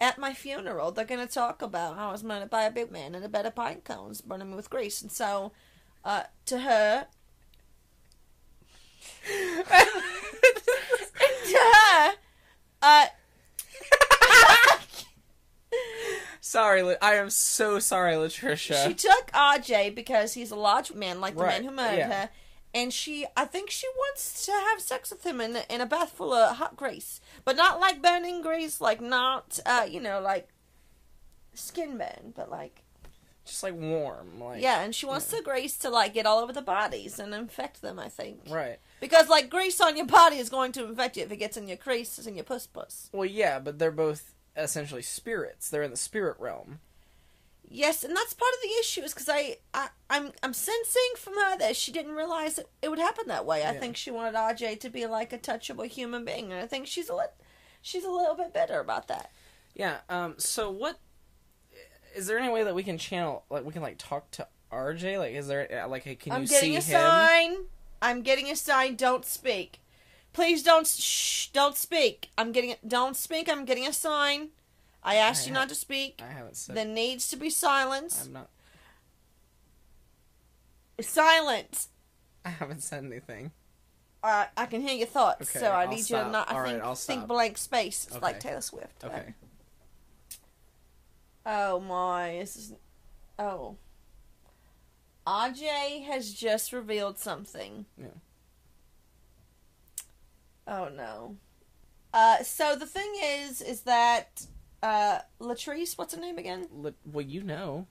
At 0.00 0.18
my 0.18 0.34
funeral, 0.34 0.90
they're 0.90 1.04
going 1.04 1.24
to 1.24 1.32
talk 1.32 1.62
about 1.62 1.94
how 1.94 2.08
I 2.08 2.10
was 2.10 2.24
murdered 2.24 2.50
by 2.50 2.64
a 2.64 2.72
big 2.72 2.90
man 2.90 3.14
in 3.14 3.22
a 3.22 3.28
bed 3.28 3.46
of 3.46 3.54
pine 3.54 3.82
cones, 3.84 4.20
burning 4.20 4.50
me 4.50 4.56
with 4.56 4.68
grease. 4.68 5.00
And 5.00 5.12
so, 5.12 5.52
uh, 6.04 6.24
to 6.46 6.58
her, 6.58 7.06
to 9.28 9.64
her, 11.74 12.12
uh, 12.82 13.06
sorry, 16.40 16.96
I 17.00 17.14
am 17.14 17.30
so 17.30 17.78
sorry, 17.78 18.14
Latrisha. 18.14 18.86
she 18.86 18.94
took 18.94 19.30
RJ 19.32 19.94
because 19.94 20.34
he's 20.34 20.50
a 20.50 20.56
large 20.56 20.92
man, 20.92 21.20
like 21.20 21.36
the 21.36 21.44
man 21.44 21.64
who 21.64 21.70
murdered 21.70 21.98
yeah. 21.98 22.22
her, 22.22 22.30
and 22.74 22.92
she, 22.92 23.26
I 23.36 23.44
think 23.44 23.70
she 23.70 23.86
wants 23.96 24.46
to 24.46 24.52
have 24.52 24.80
sex 24.80 25.10
with 25.10 25.24
him 25.26 25.40
in 25.40 25.58
in 25.68 25.80
a 25.80 25.86
bath 25.86 26.10
full 26.12 26.32
of 26.32 26.56
hot 26.56 26.76
grease, 26.76 27.20
but 27.44 27.56
not 27.56 27.80
like 27.80 28.02
burning 28.02 28.42
grease, 28.42 28.80
like 28.80 29.00
not, 29.00 29.58
uh, 29.66 29.86
you 29.88 30.00
know, 30.00 30.20
like 30.20 30.48
skin 31.54 31.98
burn, 31.98 32.32
but 32.34 32.50
like 32.50 32.82
Just 33.44 33.62
like 33.62 33.74
warm, 33.74 34.38
like 34.40 34.62
yeah, 34.62 34.80
and 34.82 34.94
she 34.94 35.04
wants 35.06 35.26
the 35.26 35.42
grease 35.42 35.76
to 35.78 35.90
like 35.90 36.14
get 36.14 36.26
all 36.26 36.38
over 36.38 36.52
the 36.52 36.62
bodies 36.62 37.18
and 37.18 37.34
infect 37.34 37.82
them. 37.82 37.98
I 37.98 38.08
think 38.08 38.40
Right. 38.48 38.78
because 39.00 39.28
like 39.28 39.50
grease 39.50 39.80
on 39.80 39.96
your 39.96 40.06
body 40.06 40.36
is 40.36 40.48
going 40.48 40.72
to 40.72 40.84
infect 40.84 41.16
you 41.16 41.24
if 41.24 41.32
it 41.32 41.36
gets 41.36 41.56
in 41.56 41.68
your 41.68 41.76
creases 41.76 42.26
and 42.26 42.36
your 42.36 42.44
puss 42.44 42.66
puss. 42.66 43.10
Well, 43.12 43.26
yeah, 43.26 43.58
but 43.58 43.78
they're 43.78 43.90
both 43.90 44.32
essentially 44.56 45.02
spirits. 45.02 45.68
They're 45.68 45.82
in 45.82 45.90
the 45.90 45.96
spirit 45.96 46.36
realm. 46.38 46.80
Yes, 47.74 48.04
and 48.04 48.14
that's 48.14 48.34
part 48.34 48.52
of 48.52 48.60
the 48.62 48.68
issue 48.80 49.00
is 49.00 49.14
because 49.14 49.30
I, 49.30 49.56
I 49.72 49.88
I'm 50.10 50.32
I'm 50.42 50.52
sensing 50.52 51.12
from 51.16 51.34
her 51.34 51.56
that 51.58 51.74
she 51.74 51.90
didn't 51.90 52.12
realize 52.12 52.56
that 52.56 52.66
it 52.82 52.90
would 52.90 52.98
happen 52.98 53.28
that 53.28 53.46
way. 53.46 53.64
I 53.64 53.72
Yeah. 53.72 53.80
think 53.80 53.96
she 53.96 54.10
wanted 54.10 54.34
RJ 54.34 54.78
to 54.80 54.90
be 54.90 55.06
like 55.06 55.32
a 55.32 55.38
touchable 55.38 55.86
human 55.86 56.24
being, 56.24 56.52
and 56.52 56.62
I 56.62 56.66
think 56.66 56.86
she's 56.86 57.08
a 57.08 57.14
lit, 57.14 57.32
she's 57.80 58.04
a 58.04 58.10
little 58.10 58.34
bit 58.34 58.52
bitter 58.52 58.78
about 58.78 59.08
that. 59.08 59.30
Yeah. 59.74 59.98
Um. 60.10 60.34
So 60.38 60.70
what? 60.70 60.98
Is 62.14 62.26
there 62.26 62.38
any 62.38 62.52
way 62.52 62.62
that 62.62 62.74
we 62.74 62.82
can 62.82 62.98
channel, 62.98 63.44
like, 63.48 63.64
we 63.64 63.72
can 63.72 63.80
like 63.80 63.96
talk 63.96 64.30
to 64.32 64.46
RJ? 64.70 65.18
Like, 65.18 65.32
is 65.34 65.48
there 65.48 65.84
uh, 65.84 65.88
like, 65.88 66.04
can 66.18 66.32
I'm 66.32 66.42
you 66.42 66.46
see 66.48 66.74
him? 66.74 66.76
I'm 66.76 66.76
getting 66.76 66.76
a 66.76 66.82
sign. 66.82 67.56
I'm 68.02 68.22
getting 68.22 68.50
a 68.50 68.56
sign. 68.56 68.96
Don't 68.96 69.24
speak. 69.24 69.78
Please 70.34 70.62
don't 70.62 70.86
shh. 70.86 71.48
Don't 71.48 71.76
speak. 71.76 72.28
I'm 72.36 72.52
getting 72.52 72.70
it. 72.70 72.86
Don't 72.86 73.16
speak. 73.16 73.48
I'm 73.48 73.64
getting 73.64 73.86
a 73.86 73.92
sign. 73.94 74.50
I 75.02 75.16
asked 75.16 75.46
I 75.46 75.48
you 75.48 75.54
ha- 75.54 75.60
not 75.60 75.68
to 75.70 75.74
speak. 75.74 76.22
I 76.22 76.32
haven't 76.32 76.56
said. 76.56 76.76
There 76.76 76.84
needs 76.84 77.28
to 77.28 77.36
be 77.36 77.50
silence. 77.50 78.24
I'm 78.26 78.32
not. 78.32 78.50
Silence. 81.00 81.88
I 82.44 82.50
haven't 82.50 82.82
said 82.82 83.04
anything. 83.04 83.52
Uh, 84.22 84.46
I 84.56 84.66
can 84.66 84.82
hear 84.82 84.94
your 84.94 85.08
thoughts, 85.08 85.50
Okay, 85.50 85.64
so 85.64 85.72
I 85.72 85.82
I'll 85.82 85.88
need 85.88 86.08
you 86.08 86.16
to 86.16 86.30
not. 86.30 86.48
I 86.48 86.54
All 86.54 86.60
right, 86.60 86.70
think 86.72 86.84
I'll 86.84 86.94
think 86.94 87.26
blank 87.26 87.58
space, 87.58 88.06
It's 88.08 88.22
like 88.22 88.38
Taylor 88.38 88.60
Swift. 88.60 89.02
Okay. 89.02 89.34
Oh 91.44 91.80
my, 91.80 92.36
this 92.38 92.54
is. 92.56 92.74
Oh. 93.38 93.76
RJ 95.26 96.04
has 96.06 96.32
just 96.32 96.72
revealed 96.72 97.18
something. 97.18 97.86
Yeah. 97.98 98.06
Oh 100.68 100.88
no. 100.88 101.36
Uh, 102.14 102.42
so 102.42 102.76
the 102.76 102.86
thing 102.86 103.12
is, 103.22 103.60
is 103.60 103.82
that 103.82 104.46
uh, 104.82 105.18
Latrice, 105.40 105.96
what's 105.96 106.14
her 106.14 106.20
name 106.20 106.38
again? 106.38 106.66
La- 106.72 106.90
well, 107.04 107.24
you 107.24 107.42
know. 107.42 107.86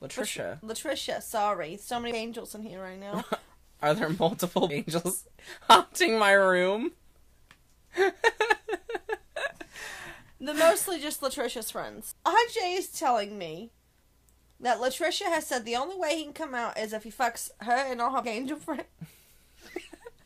Latrisha. 0.00 0.60
Latrisha. 0.62 1.22
Sorry, 1.22 1.76
so 1.76 2.00
many 2.00 2.16
angels 2.16 2.54
in 2.54 2.62
here 2.62 2.80
right 2.80 2.98
now. 2.98 3.24
Are 3.82 3.94
there 3.94 4.10
multiple 4.10 4.68
angels 4.72 5.26
haunting 5.62 6.18
my 6.18 6.32
room? 6.32 6.92
the 7.96 8.14
mostly 10.40 11.00
just 11.00 11.20
Latrisha's 11.20 11.70
friends. 11.70 12.14
RJ 12.24 12.78
is 12.78 12.88
telling 12.88 13.38
me 13.38 13.70
that 14.60 14.78
Latrisha 14.78 15.24
has 15.24 15.46
said 15.46 15.64
the 15.64 15.76
only 15.76 15.96
way 15.96 16.16
he 16.16 16.24
can 16.24 16.32
come 16.32 16.54
out 16.54 16.78
is 16.78 16.92
if 16.92 17.04
he 17.04 17.10
fucks 17.10 17.50
her 17.60 17.72
and 17.72 18.00
all 18.00 18.10
her 18.10 18.28
angel 18.28 18.58
friends. 18.58 18.84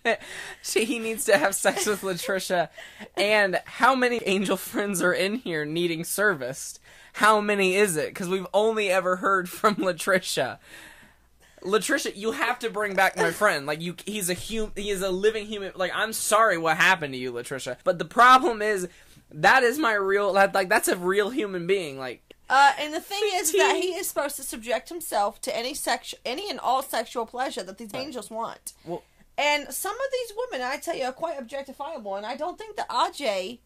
she 0.62 0.85
he 0.85 0.99
needs 0.99 1.25
to 1.26 1.37
have 1.38 1.54
sex 1.54 1.87
with 1.87 2.02
Latrisha, 2.02 2.68
and 3.16 3.61
how 3.64 3.94
many 3.94 4.21
angel 4.26 4.56
friends 4.56 5.02
are 5.02 5.12
in 5.12 5.37
here 5.37 5.64
needing 5.64 6.04
serviced? 6.04 6.80
How 7.14 7.40
many 7.40 7.75
is 7.76 7.97
it? 7.97 8.09
Because 8.09 8.28
we've 8.28 8.47
only 8.54 8.90
ever 8.90 9.16
heard 9.16 9.49
from 9.49 9.76
Latrisha. 9.76 10.59
Latrisha, 11.62 12.16
you 12.16 12.32
have 12.32 12.59
to 12.61 12.71
bring 12.71 12.94
back 12.94 13.16
my 13.16 13.30
friend. 13.30 13.66
Like 13.66 13.80
you, 13.80 13.94
he's 14.04 14.28
a 14.28 14.35
hum, 14.35 14.73
he 14.75 14.90
is 14.90 15.02
a 15.02 15.11
living 15.11 15.47
human. 15.47 15.73
Like 15.76 15.92
I'm 15.94 16.12
sorry 16.12 16.59
what 16.59 16.76
happened 16.76 17.12
to 17.14 17.18
you, 17.18 17.32
Latrisha. 17.32 17.76
But 17.85 17.99
the 17.99 18.04
problem 18.04 18.62
is, 18.62 18.88
that 19.30 19.62
is 19.62 19.78
my 19.78 19.92
real. 19.94 20.32
That, 20.32 20.54
like 20.54 20.68
that's 20.68 20.88
a 20.88 20.97
real 20.97 21.30
human 21.30 21.66
being. 21.66 21.99
Like 21.99 22.23
Uh, 22.50 22.73
and 22.78 22.92
the 22.92 23.00
thing 23.00 23.23
is 23.35 23.52
that 23.52 23.78
he 23.80 23.88
is 23.90 24.09
supposed 24.09 24.37
to 24.37 24.42
subject 24.42 24.88
himself 24.88 25.40
to 25.42 25.56
any 25.56 25.75
sex, 25.75 26.14
any 26.25 26.50
and 26.50 26.59
all 26.59 26.82
sexual 26.82 27.26
pleasure 27.26 27.62
that 27.62 27.78
these 27.78 27.94
angels 27.94 28.30
want. 28.30 28.73
Well- 28.85 29.02
and 29.38 29.72
some 29.72 29.94
of 29.94 30.12
these 30.12 30.32
women, 30.36 30.66
I 30.66 30.76
tell 30.76 30.96
you, 30.96 31.04
are 31.04 31.12
quite 31.12 31.38
objectifiable. 31.38 32.16
And 32.16 32.26
I 32.26 32.36
don't 32.36 32.58
think 32.58 32.76
that 32.76 32.88
RJ, 32.88 33.60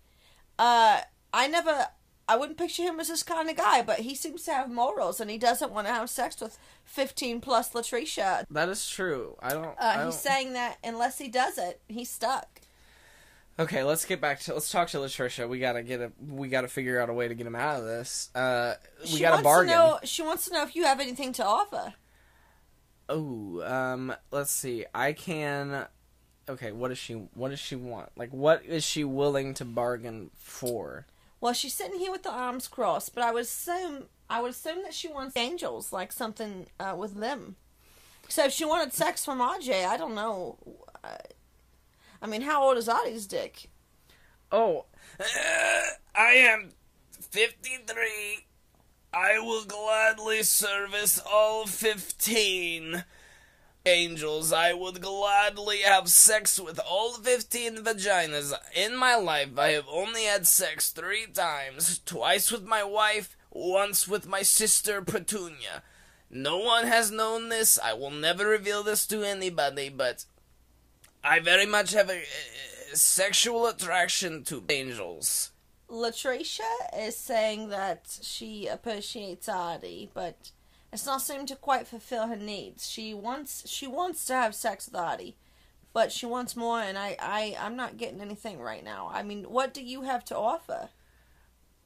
uh, 0.58 1.00
I 1.32 1.48
never, 1.48 1.88
I 2.28 2.36
wouldn't 2.36 2.58
picture 2.58 2.82
him 2.82 3.00
as 3.00 3.08
this 3.08 3.22
kind 3.22 3.50
of 3.50 3.56
guy, 3.56 3.82
but 3.82 4.00
he 4.00 4.14
seems 4.14 4.44
to 4.44 4.52
have 4.52 4.70
morals, 4.70 5.20
and 5.20 5.30
he 5.30 5.38
doesn't 5.38 5.72
want 5.72 5.86
to 5.86 5.92
have 5.92 6.08
sex 6.08 6.40
with 6.40 6.58
fifteen 6.84 7.40
plus 7.40 7.70
Latrisha. 7.70 8.44
that 8.50 8.68
is 8.68 8.88
true. 8.88 9.36
I 9.40 9.50
don't. 9.50 9.66
Uh, 9.66 9.74
I 9.78 9.96
don't... 9.96 10.06
he's 10.06 10.20
saying 10.20 10.52
that 10.54 10.78
unless 10.84 11.18
he 11.18 11.28
does 11.28 11.58
it, 11.58 11.80
he's 11.88 12.10
stuck. 12.10 12.60
Okay, 13.58 13.82
let's 13.84 14.04
get 14.04 14.20
back 14.20 14.40
to 14.40 14.52
let's 14.52 14.70
talk 14.70 14.88
to 14.88 14.98
Latrisha. 14.98 15.48
We 15.48 15.58
gotta 15.58 15.82
get 15.82 16.00
a 16.00 16.12
we 16.28 16.48
gotta 16.48 16.68
figure 16.68 17.00
out 17.00 17.08
a 17.08 17.14
way 17.14 17.26
to 17.26 17.34
get 17.34 17.46
him 17.46 17.56
out 17.56 17.78
of 17.80 17.86
this. 17.86 18.30
Uh, 18.34 18.74
we 19.00 19.08
she 19.08 19.20
got 19.20 19.40
a 19.40 19.42
bargain. 19.42 19.72
To 19.72 19.78
know, 19.78 19.98
she 20.04 20.22
wants 20.22 20.46
to 20.46 20.52
know 20.52 20.62
if 20.62 20.76
you 20.76 20.84
have 20.84 21.00
anything 21.00 21.32
to 21.34 21.44
offer. 21.44 21.94
Oh, 23.08 23.62
um, 23.62 24.14
let's 24.30 24.50
see. 24.50 24.84
I 24.94 25.12
can. 25.12 25.86
Okay, 26.48 26.72
what 26.72 26.88
does 26.88 26.98
she 26.98 27.14
what 27.34 27.50
does 27.50 27.58
she 27.58 27.76
want? 27.76 28.10
Like, 28.16 28.30
what 28.30 28.64
is 28.64 28.84
she 28.84 29.04
willing 29.04 29.54
to 29.54 29.64
bargain 29.64 30.30
for? 30.34 31.06
Well, 31.40 31.52
she's 31.52 31.74
sitting 31.74 31.98
here 31.98 32.10
with 32.12 32.22
the 32.22 32.30
arms 32.30 32.68
crossed, 32.68 33.14
but 33.14 33.22
I 33.22 33.32
would 33.32 33.42
assume 33.42 34.04
I 34.28 34.40
would 34.40 34.52
assume 34.52 34.82
that 34.82 34.94
she 34.94 35.08
wants 35.08 35.36
angels, 35.36 35.92
like 35.92 36.12
something 36.12 36.66
uh, 36.80 36.94
with 36.96 37.14
them. 37.14 37.56
So 38.28 38.44
if 38.44 38.52
she 38.52 38.64
wanted 38.64 38.92
sex 38.92 39.24
from 39.24 39.38
RJ, 39.38 39.86
I 39.86 39.96
don't 39.96 40.14
know. 40.14 40.58
Uh, 41.04 41.16
I 42.20 42.26
mean, 42.26 42.42
how 42.42 42.64
old 42.64 42.76
is 42.76 42.88
Artie's 42.88 43.26
dick? 43.26 43.68
Oh, 44.50 44.86
I 46.14 46.32
am 46.32 46.70
53. 47.20 48.46
I 49.16 49.38
will 49.38 49.64
gladly 49.64 50.42
service 50.42 51.18
all 51.18 51.66
15 51.66 53.02
angels. 53.86 54.52
I 54.52 54.74
would 54.74 55.00
gladly 55.00 55.78
have 55.78 56.10
sex 56.10 56.60
with 56.60 56.78
all 56.78 57.14
15 57.14 57.76
vaginas. 57.78 58.52
In 58.74 58.94
my 58.94 59.14
life, 59.16 59.58
I 59.58 59.68
have 59.68 59.86
only 59.90 60.24
had 60.24 60.46
sex 60.46 60.90
three 60.90 61.24
times 61.32 61.98
twice 62.04 62.52
with 62.52 62.64
my 62.64 62.84
wife, 62.84 63.38
once 63.50 64.06
with 64.06 64.28
my 64.28 64.42
sister 64.42 65.00
Petunia. 65.00 65.82
No 66.28 66.58
one 66.58 66.86
has 66.86 67.10
known 67.10 67.48
this. 67.48 67.78
I 67.82 67.94
will 67.94 68.10
never 68.10 68.46
reveal 68.46 68.82
this 68.82 69.06
to 69.06 69.22
anybody, 69.22 69.88
but 69.88 70.26
I 71.24 71.40
very 71.40 71.64
much 71.64 71.92
have 71.92 72.10
a, 72.10 72.22
a 72.92 72.96
sexual 72.96 73.66
attraction 73.66 74.44
to 74.44 74.62
angels. 74.68 75.52
Latrisha 75.90 76.62
is 76.98 77.16
saying 77.16 77.68
that 77.68 78.18
she 78.22 78.66
appreciates 78.66 79.48
Artie, 79.48 80.10
but 80.12 80.50
it's 80.92 81.06
not 81.06 81.22
seeming 81.22 81.46
to 81.46 81.56
quite 81.56 81.86
fulfill 81.86 82.26
her 82.26 82.36
needs. 82.36 82.88
She 82.88 83.14
wants 83.14 83.68
she 83.68 83.86
wants 83.86 84.24
to 84.26 84.34
have 84.34 84.54
sex 84.54 84.86
with 84.86 85.00
Artie, 85.00 85.36
but 85.92 86.10
she 86.10 86.26
wants 86.26 86.56
more, 86.56 86.80
and 86.80 86.98
I, 86.98 87.16
I 87.20 87.56
I'm 87.60 87.76
not 87.76 87.96
getting 87.98 88.20
anything 88.20 88.60
right 88.60 88.84
now. 88.84 89.10
I 89.12 89.22
mean, 89.22 89.44
what 89.44 89.72
do 89.72 89.82
you 89.82 90.02
have 90.02 90.24
to 90.26 90.36
offer? 90.36 90.90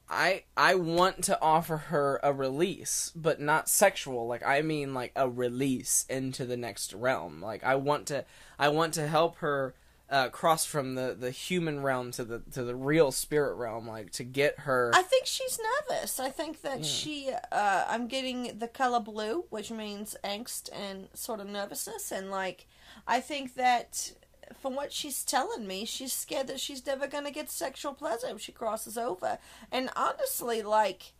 I 0.09 0.43
I 0.57 0.75
want 0.75 1.23
to 1.25 1.41
offer 1.41 1.77
her 1.77 2.19
a 2.21 2.33
release, 2.33 3.11
but 3.15 3.39
not 3.39 3.69
sexual. 3.69 4.27
Like 4.27 4.45
I 4.45 4.61
mean, 4.61 4.93
like 4.93 5.13
a 5.15 5.29
release 5.29 6.05
into 6.09 6.45
the 6.45 6.57
next 6.57 6.93
realm. 6.93 7.41
Like 7.41 7.63
I 7.63 7.75
want 7.75 8.07
to 8.07 8.25
I 8.59 8.69
want 8.69 8.93
to 8.95 9.07
help 9.07 9.37
her 9.37 9.73
uh, 10.11 10.29
cross 10.29 10.65
from 10.65 10.95
the, 10.95 11.15
the 11.17 11.31
human 11.31 11.81
realm 11.81 12.11
to 12.11 12.23
the 12.23 12.39
to 12.51 12.63
the 12.63 12.75
real 12.75 13.11
spirit 13.11 13.55
realm. 13.55 13.87
Like 13.87 14.11
to 14.11 14.23
get 14.23 14.59
her. 14.59 14.91
I 14.93 15.01
think 15.01 15.25
she's 15.25 15.59
nervous. 15.89 16.19
I 16.19 16.29
think 16.29 16.61
that 16.61 16.85
she, 16.85 17.31
uh, 17.51 17.85
I'm 17.87 18.07
getting 18.07 18.59
the 18.59 18.67
color 18.67 18.99
blue, 18.99 19.45
which 19.49 19.71
means 19.71 20.15
angst 20.23 20.69
and 20.73 21.07
sort 21.13 21.39
of 21.39 21.47
nervousness. 21.47 22.11
And, 22.11 22.29
like, 22.29 22.67
I 23.07 23.21
think 23.21 23.55
that 23.55 24.13
from 24.61 24.75
what 24.75 24.91
she's 24.91 25.23
telling 25.23 25.65
me, 25.65 25.85
she's 25.85 26.13
scared 26.13 26.47
that 26.47 26.59
she's 26.59 26.85
never 26.85 27.07
going 27.07 27.25
to 27.25 27.31
get 27.31 27.49
sexual 27.49 27.93
pleasure 27.93 28.27
if 28.27 28.41
she 28.41 28.51
crosses 28.51 28.97
over. 28.97 29.39
And 29.71 29.89
honestly, 29.95 30.61
like, 30.61 31.13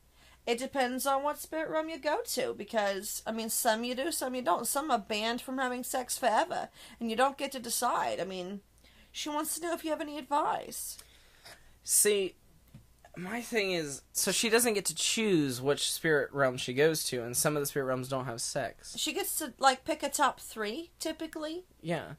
it 0.45 0.57
depends 0.57 1.05
on 1.05 1.23
what 1.23 1.39
spirit 1.39 1.69
realm 1.69 1.89
you 1.89 1.99
go 1.99 2.19
to 2.25 2.53
because, 2.53 3.21
I 3.25 3.31
mean, 3.31 3.49
some 3.49 3.83
you 3.83 3.95
do, 3.95 4.11
some 4.11 4.35
you 4.35 4.41
don't. 4.41 4.67
Some 4.67 4.91
are 4.91 4.99
banned 4.99 5.41
from 5.41 5.59
having 5.59 5.83
sex 5.83 6.17
forever, 6.17 6.69
and 6.99 7.09
you 7.09 7.15
don't 7.15 7.37
get 7.37 7.51
to 7.53 7.59
decide. 7.59 8.19
I 8.19 8.25
mean, 8.25 8.61
she 9.11 9.29
wants 9.29 9.55
to 9.55 9.61
know 9.61 9.73
if 9.73 9.83
you 9.83 9.89
have 9.91 10.01
any 10.01 10.17
advice. 10.17 10.97
See, 11.83 12.35
my 13.17 13.41
thing 13.41 13.71
is, 13.71 14.03
so 14.13 14.31
she 14.31 14.49
doesn't 14.49 14.73
get 14.73 14.85
to 14.85 14.95
choose 14.95 15.61
which 15.61 15.91
spirit 15.91 16.29
realm 16.31 16.57
she 16.57 16.73
goes 16.73 17.03
to, 17.05 17.23
and 17.23 17.35
some 17.35 17.55
of 17.57 17.61
the 17.61 17.65
spirit 17.65 17.85
realms 17.85 18.07
don't 18.07 18.25
have 18.25 18.39
sex. 18.41 18.95
She 18.97 19.13
gets 19.13 19.37
to 19.39 19.53
like 19.59 19.83
pick 19.83 20.01
a 20.03 20.09
top 20.09 20.39
three 20.39 20.91
typically, 20.99 21.65
Yeah. 21.81 22.13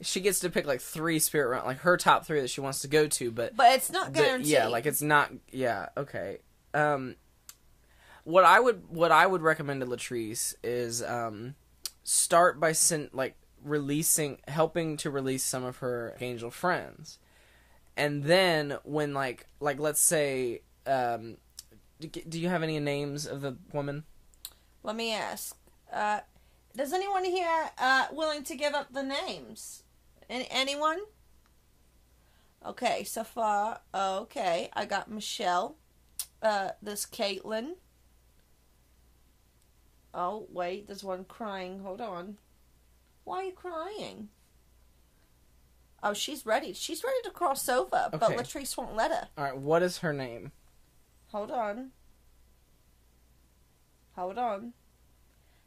She 0.00 0.20
gets 0.20 0.38
to 0.40 0.48
pick 0.50 0.64
like 0.64 0.80
three 0.80 1.18
spirit 1.18 1.48
realm, 1.48 1.66
like 1.66 1.78
her 1.78 1.96
top 1.96 2.24
three 2.24 2.40
that 2.40 2.50
she 2.50 2.60
wants 2.60 2.82
to 2.82 2.88
go 2.88 3.08
to, 3.08 3.32
but 3.32 3.56
but 3.56 3.72
it's 3.72 3.90
not 3.90 4.12
the- 4.12 4.20
guaranteed. 4.20 4.52
yeah, 4.52 4.68
like 4.68 4.86
it's 4.86 5.02
not. 5.02 5.32
Yeah, 5.50 5.88
okay. 5.96 6.38
Um, 6.72 7.16
what 8.22 8.44
I 8.44 8.60
would 8.60 8.88
what 8.90 9.10
I 9.10 9.26
would 9.26 9.42
recommend 9.42 9.80
to 9.80 9.88
Latrice 9.88 10.54
is 10.62 11.02
um, 11.02 11.56
start 12.04 12.60
by 12.60 12.70
sent 12.72 13.12
like 13.12 13.34
releasing, 13.64 14.38
helping 14.46 14.96
to 14.98 15.10
release 15.10 15.44
some 15.44 15.64
of 15.64 15.78
her 15.78 16.16
angel 16.20 16.50
friends, 16.50 17.18
and 17.96 18.24
then 18.24 18.78
when 18.84 19.14
like 19.14 19.46
like 19.60 19.78
let's 19.78 20.00
say 20.00 20.62
um, 20.86 21.36
do, 22.00 22.08
do 22.08 22.40
you 22.40 22.48
have 22.48 22.62
any 22.62 22.78
names 22.80 23.26
of 23.26 23.40
the 23.40 23.56
woman? 23.72 24.04
Let 24.82 24.96
me 24.96 25.12
ask. 25.12 25.56
Uh, 25.92 26.20
does 26.76 26.92
anyone 26.92 27.24
here 27.24 27.70
uh, 27.78 28.06
willing 28.12 28.44
to 28.44 28.54
give 28.54 28.74
up 28.74 28.92
the 28.92 29.02
names? 29.02 29.82
Any, 30.30 30.46
anyone? 30.50 31.00
Okay, 32.64 33.04
so 33.04 33.24
far, 33.24 33.80
okay. 33.94 34.70
I 34.74 34.84
got 34.84 35.10
Michelle. 35.10 35.76
Uh, 36.40 36.70
this 36.80 37.04
Caitlin. 37.04 37.74
Oh 40.14 40.46
wait, 40.50 40.86
there's 40.86 41.04
one 41.04 41.24
crying. 41.24 41.80
Hold 41.80 42.00
on. 42.00 42.38
Why 43.28 43.40
are 43.40 43.44
you 43.44 43.52
crying? 43.52 44.28
Oh, 46.02 46.14
she's 46.14 46.46
ready. 46.46 46.72
She's 46.72 47.04
ready 47.04 47.18
to 47.24 47.30
cross 47.30 47.68
over, 47.68 48.08
but 48.10 48.20
Latrice 48.20 48.76
won't 48.76 48.96
let 48.96 49.10
her. 49.10 49.28
All 49.36 49.44
right, 49.44 49.56
what 49.56 49.82
is 49.82 49.98
her 49.98 50.12
name? 50.12 50.52
Hold 51.32 51.50
on. 51.50 51.90
Hold 54.16 54.38
on. 54.38 54.72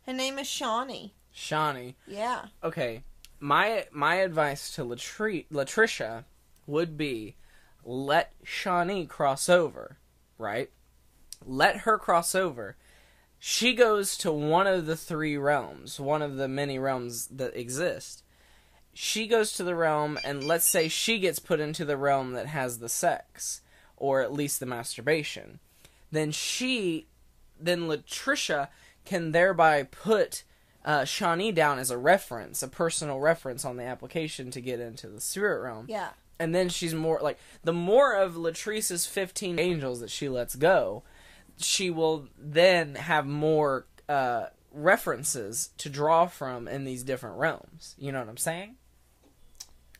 Her 0.05 0.13
name 0.13 0.39
is 0.39 0.47
Shawnee. 0.47 1.13
Shawnee. 1.31 1.95
Yeah. 2.07 2.47
okay 2.63 3.03
my 3.39 3.85
my 3.91 4.15
advice 4.15 4.73
to 4.75 4.83
Latri- 4.83 5.47
latrisha 5.51 6.25
would 6.67 6.95
be 6.95 7.35
let 7.83 8.31
shawnee 8.43 9.05
cross 9.07 9.49
over 9.49 9.97
right 10.37 10.69
let 11.43 11.77
her 11.77 11.97
cross 11.97 12.35
over 12.35 12.75
she 13.43 13.73
goes 13.73 14.15
to 14.15 14.31
one 14.31 14.67
of 14.67 14.85
the 14.85 14.95
three 14.95 15.35
realms 15.35 15.99
one 15.99 16.21
of 16.21 16.37
the 16.37 16.47
many 16.47 16.77
realms 16.77 17.25
that 17.27 17.55
exist 17.57 18.23
she 18.93 19.25
goes 19.25 19.51
to 19.53 19.63
the 19.63 19.75
realm 19.75 20.19
and 20.23 20.43
let's 20.43 20.67
say 20.67 20.87
she 20.87 21.17
gets 21.17 21.39
put 21.39 21.59
into 21.59 21.83
the 21.83 21.97
realm 21.97 22.33
that 22.33 22.45
has 22.45 22.77
the 22.77 22.89
sex 22.89 23.61
or 23.97 24.21
at 24.21 24.31
least 24.31 24.59
the 24.59 24.65
masturbation 24.65 25.59
then 26.11 26.31
she 26.31 27.07
then 27.59 27.87
latrisha 27.87 28.67
can 29.05 29.31
thereby 29.31 29.81
put 29.83 30.43
uh, 30.85 31.05
Shawnee 31.05 31.51
down 31.51 31.79
as 31.79 31.91
a 31.91 31.97
reference, 31.97 32.63
a 32.63 32.67
personal 32.67 33.19
reference 33.19 33.65
on 33.65 33.77
the 33.77 33.83
application 33.83 34.51
to 34.51 34.61
get 34.61 34.79
into 34.79 35.07
the 35.07 35.21
spirit 35.21 35.61
realm. 35.61 35.85
Yeah. 35.87 36.09
And 36.39 36.55
then 36.55 36.69
she's 36.69 36.95
more 36.95 37.19
like 37.21 37.37
the 37.63 37.73
more 37.73 38.13
of 38.15 38.33
Latrice's 38.33 39.05
fifteen 39.05 39.59
angels 39.59 39.99
that 39.99 40.09
she 40.09 40.27
lets 40.27 40.55
go, 40.55 41.03
she 41.63 41.89
will 41.89 42.27
then 42.37 42.95
have 42.95 43.25
more 43.25 43.85
uh, 44.09 44.45
references 44.71 45.69
to 45.77 45.89
draw 45.89 46.27
from 46.27 46.67
in 46.67 46.83
these 46.83 47.03
different 47.03 47.37
realms. 47.37 47.95
You 47.97 48.11
know 48.11 48.19
what 48.19 48.29
I'm 48.29 48.37
saying? 48.37 48.75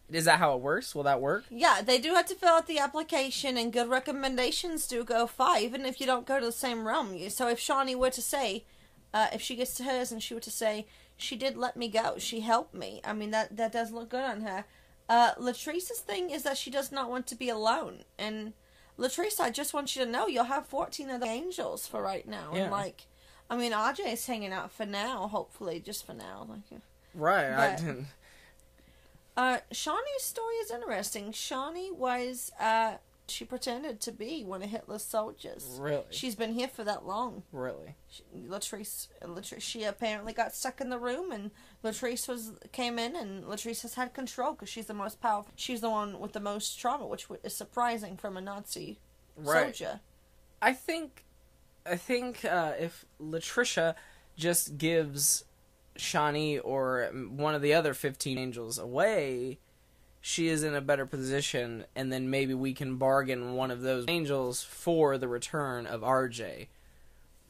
Is 0.09 0.25
that 0.25 0.39
how 0.39 0.55
it 0.55 0.61
works? 0.61 0.93
Will 0.93 1.03
that 1.03 1.21
work? 1.21 1.45
Yeah, 1.49 1.81
they 1.81 1.97
do 1.97 2.13
have 2.13 2.25
to 2.25 2.35
fill 2.35 2.49
out 2.49 2.67
the 2.67 2.79
application, 2.79 3.57
and 3.57 3.71
good 3.71 3.87
recommendations 3.87 4.85
do 4.87 5.05
go 5.05 5.25
far, 5.25 5.57
even 5.59 5.85
if 5.85 6.01
you 6.01 6.05
don't 6.05 6.27
go 6.27 6.39
to 6.39 6.45
the 6.47 6.51
same 6.51 6.85
realm. 6.85 7.29
So 7.29 7.47
if 7.47 7.59
Shawnee 7.59 7.95
were 7.95 8.09
to 8.09 8.21
say, 8.21 8.65
uh, 9.13 9.27
if 9.33 9.41
she 9.41 9.55
gets 9.55 9.73
to 9.75 9.83
hers 9.83 10.11
and 10.11 10.21
she 10.21 10.33
were 10.33 10.41
to 10.41 10.51
say, 10.51 10.85
she 11.15 11.37
did 11.37 11.55
let 11.55 11.77
me 11.77 11.87
go, 11.87 12.15
she 12.17 12.41
helped 12.41 12.73
me. 12.73 12.99
I 13.05 13.13
mean, 13.13 13.31
that 13.31 13.55
that 13.55 13.71
does 13.71 13.91
look 13.91 14.09
good 14.09 14.23
on 14.23 14.41
her. 14.41 14.65
Uh, 15.07 15.31
Latrice's 15.35 15.99
thing 15.99 16.29
is 16.29 16.43
that 16.43 16.57
she 16.57 16.71
does 16.71 16.91
not 16.91 17.09
want 17.09 17.27
to 17.27 17.35
be 17.35 17.49
alone, 17.49 18.03
and 18.17 18.53
Latrice, 18.98 19.39
I 19.39 19.50
just 19.50 19.74
want 19.74 19.95
you 19.95 20.03
to 20.05 20.10
know 20.12 20.27
you'll 20.27 20.43
have 20.45 20.67
fourteen 20.67 21.10
other 21.10 21.25
angels 21.25 21.88
for 21.88 22.01
right 22.01 22.27
now, 22.27 22.51
Yeah. 22.53 22.63
and 22.63 22.71
like, 22.71 23.07
I 23.50 23.55
mean, 23.55 23.71
RJ's 23.71 24.25
hanging 24.27 24.53
out 24.53 24.71
for 24.71 24.86
now, 24.86 25.27
hopefully, 25.27 25.79
just 25.79 26.05
for 26.05 26.13
now, 26.13 26.45
like. 26.50 26.81
Right. 27.13 27.51
I 27.51 27.75
didn't. 27.75 28.07
Uh, 29.36 29.60
Shawnee's 29.71 30.24
story 30.24 30.55
is 30.55 30.71
interesting. 30.71 31.31
Shawnee 31.31 31.91
was, 31.91 32.51
uh, 32.60 32.95
she 33.27 33.45
pretended 33.45 34.01
to 34.01 34.12
be 34.12 34.43
one 34.43 34.62
of 34.62 34.69
Hitler's 34.69 35.03
soldiers. 35.03 35.77
Really. 35.79 36.03
She's 36.10 36.36
been 36.36 36.53
here 36.53 36.67
for 36.67 36.83
that 36.83 37.05
long. 37.05 37.43
Really. 37.51 37.95
She, 38.10 38.24
Latrice, 38.48 39.07
Latrice, 39.24 39.62
she 39.62 39.83
apparently 39.83 40.33
got 40.33 40.53
stuck 40.53 40.79
in 40.81 40.89
the 40.89 41.00
room, 41.00 41.31
and 41.31 41.51
Latrice 41.83 42.27
was 42.27 42.51
came 42.71 43.00
in, 43.00 43.15
and 43.15 43.43
Latrice 43.43 43.81
has 43.81 43.95
had 43.95 44.13
control 44.13 44.53
because 44.53 44.69
she's 44.69 44.85
the 44.85 44.93
most 44.93 45.19
powerful. 45.19 45.51
She's 45.55 45.81
the 45.81 45.89
one 45.89 46.19
with 46.19 46.33
the 46.33 46.39
most 46.39 46.79
trauma, 46.79 47.07
which 47.07 47.27
is 47.43 47.55
surprising 47.55 48.17
from 48.17 48.38
a 48.38 48.41
Nazi 48.41 49.00
Right. 49.35 49.75
soldier. 49.75 50.00
I 50.61 50.73
think, 50.73 51.25
I 51.85 51.95
think 51.95 52.45
uh, 52.45 52.73
if 52.79 53.05
Latrisha 53.19 53.95
just 54.35 54.77
gives 54.77 55.43
Shawnee 55.95 56.59
or 56.59 57.05
one 57.29 57.55
of 57.55 57.61
the 57.63 57.73
other 57.73 57.93
fifteen 57.95 58.38
angels 58.38 58.77
away, 58.77 59.57
she 60.19 60.50
is 60.50 60.63
in 60.63 60.75
a 60.75 60.81
better 60.81 61.07
position, 61.07 61.85
and 61.95 62.13
then 62.13 62.29
maybe 62.29 62.53
we 62.53 62.73
can 62.73 62.97
bargain 62.97 63.55
one 63.55 63.71
of 63.71 63.81
those 63.81 64.05
angels 64.07 64.61
for 64.61 65.17
the 65.17 65.27
return 65.27 65.88
of 65.88 66.01
RJ. 66.01 66.67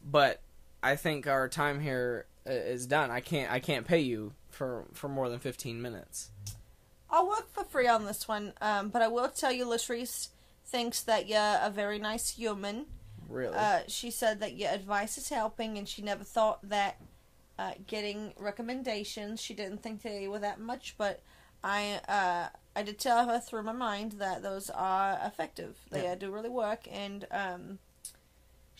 But 0.09 0.39
I 0.81 0.95
think 0.95 1.27
our 1.27 1.49
time 1.49 1.81
here 1.81 2.25
is 2.45 2.85
done. 2.87 3.11
I 3.11 3.19
can't. 3.19 3.51
I 3.51 3.59
can't 3.59 3.85
pay 3.85 3.99
you 3.99 4.33
for 4.49 4.85
for 4.93 5.07
more 5.07 5.29
than 5.29 5.39
fifteen 5.39 5.81
minutes. 5.81 6.29
I'll 7.09 7.27
work 7.27 7.51
for 7.53 7.63
free 7.65 7.87
on 7.87 8.05
this 8.05 8.27
one, 8.27 8.53
um, 8.61 8.89
but 8.89 9.01
I 9.01 9.07
will 9.07 9.27
tell 9.27 9.51
you, 9.51 9.65
Latrice 9.65 10.29
thinks 10.65 11.01
that 11.03 11.27
you're 11.27 11.59
a 11.61 11.69
very 11.69 11.99
nice 11.99 12.29
human. 12.29 12.85
Really. 13.27 13.55
Uh, 13.55 13.81
she 13.87 14.11
said 14.11 14.39
that 14.39 14.53
your 14.57 14.71
advice 14.71 15.17
is 15.17 15.27
helping, 15.29 15.77
and 15.77 15.87
she 15.87 16.01
never 16.01 16.23
thought 16.23 16.59
that 16.69 16.97
uh, 17.59 17.73
getting 17.87 18.33
recommendations. 18.39 19.41
She 19.41 19.53
didn't 19.53 19.83
think 19.83 20.01
they 20.01 20.27
were 20.27 20.39
that 20.39 20.59
much, 20.59 20.95
but 20.97 21.21
I 21.63 21.99
uh, 22.07 22.47
I 22.75 22.83
did 22.83 22.97
tell 22.97 23.27
her 23.27 23.39
through 23.39 23.63
my 23.63 23.73
mind 23.73 24.13
that 24.13 24.41
those 24.41 24.69
are 24.69 25.19
effective. 25.25 25.75
They 25.91 26.03
Yeah. 26.03 26.13
uh, 26.13 26.15
do 26.15 26.31
really 26.31 26.49
work, 26.49 26.87
and 26.89 27.27
um, 27.31 27.79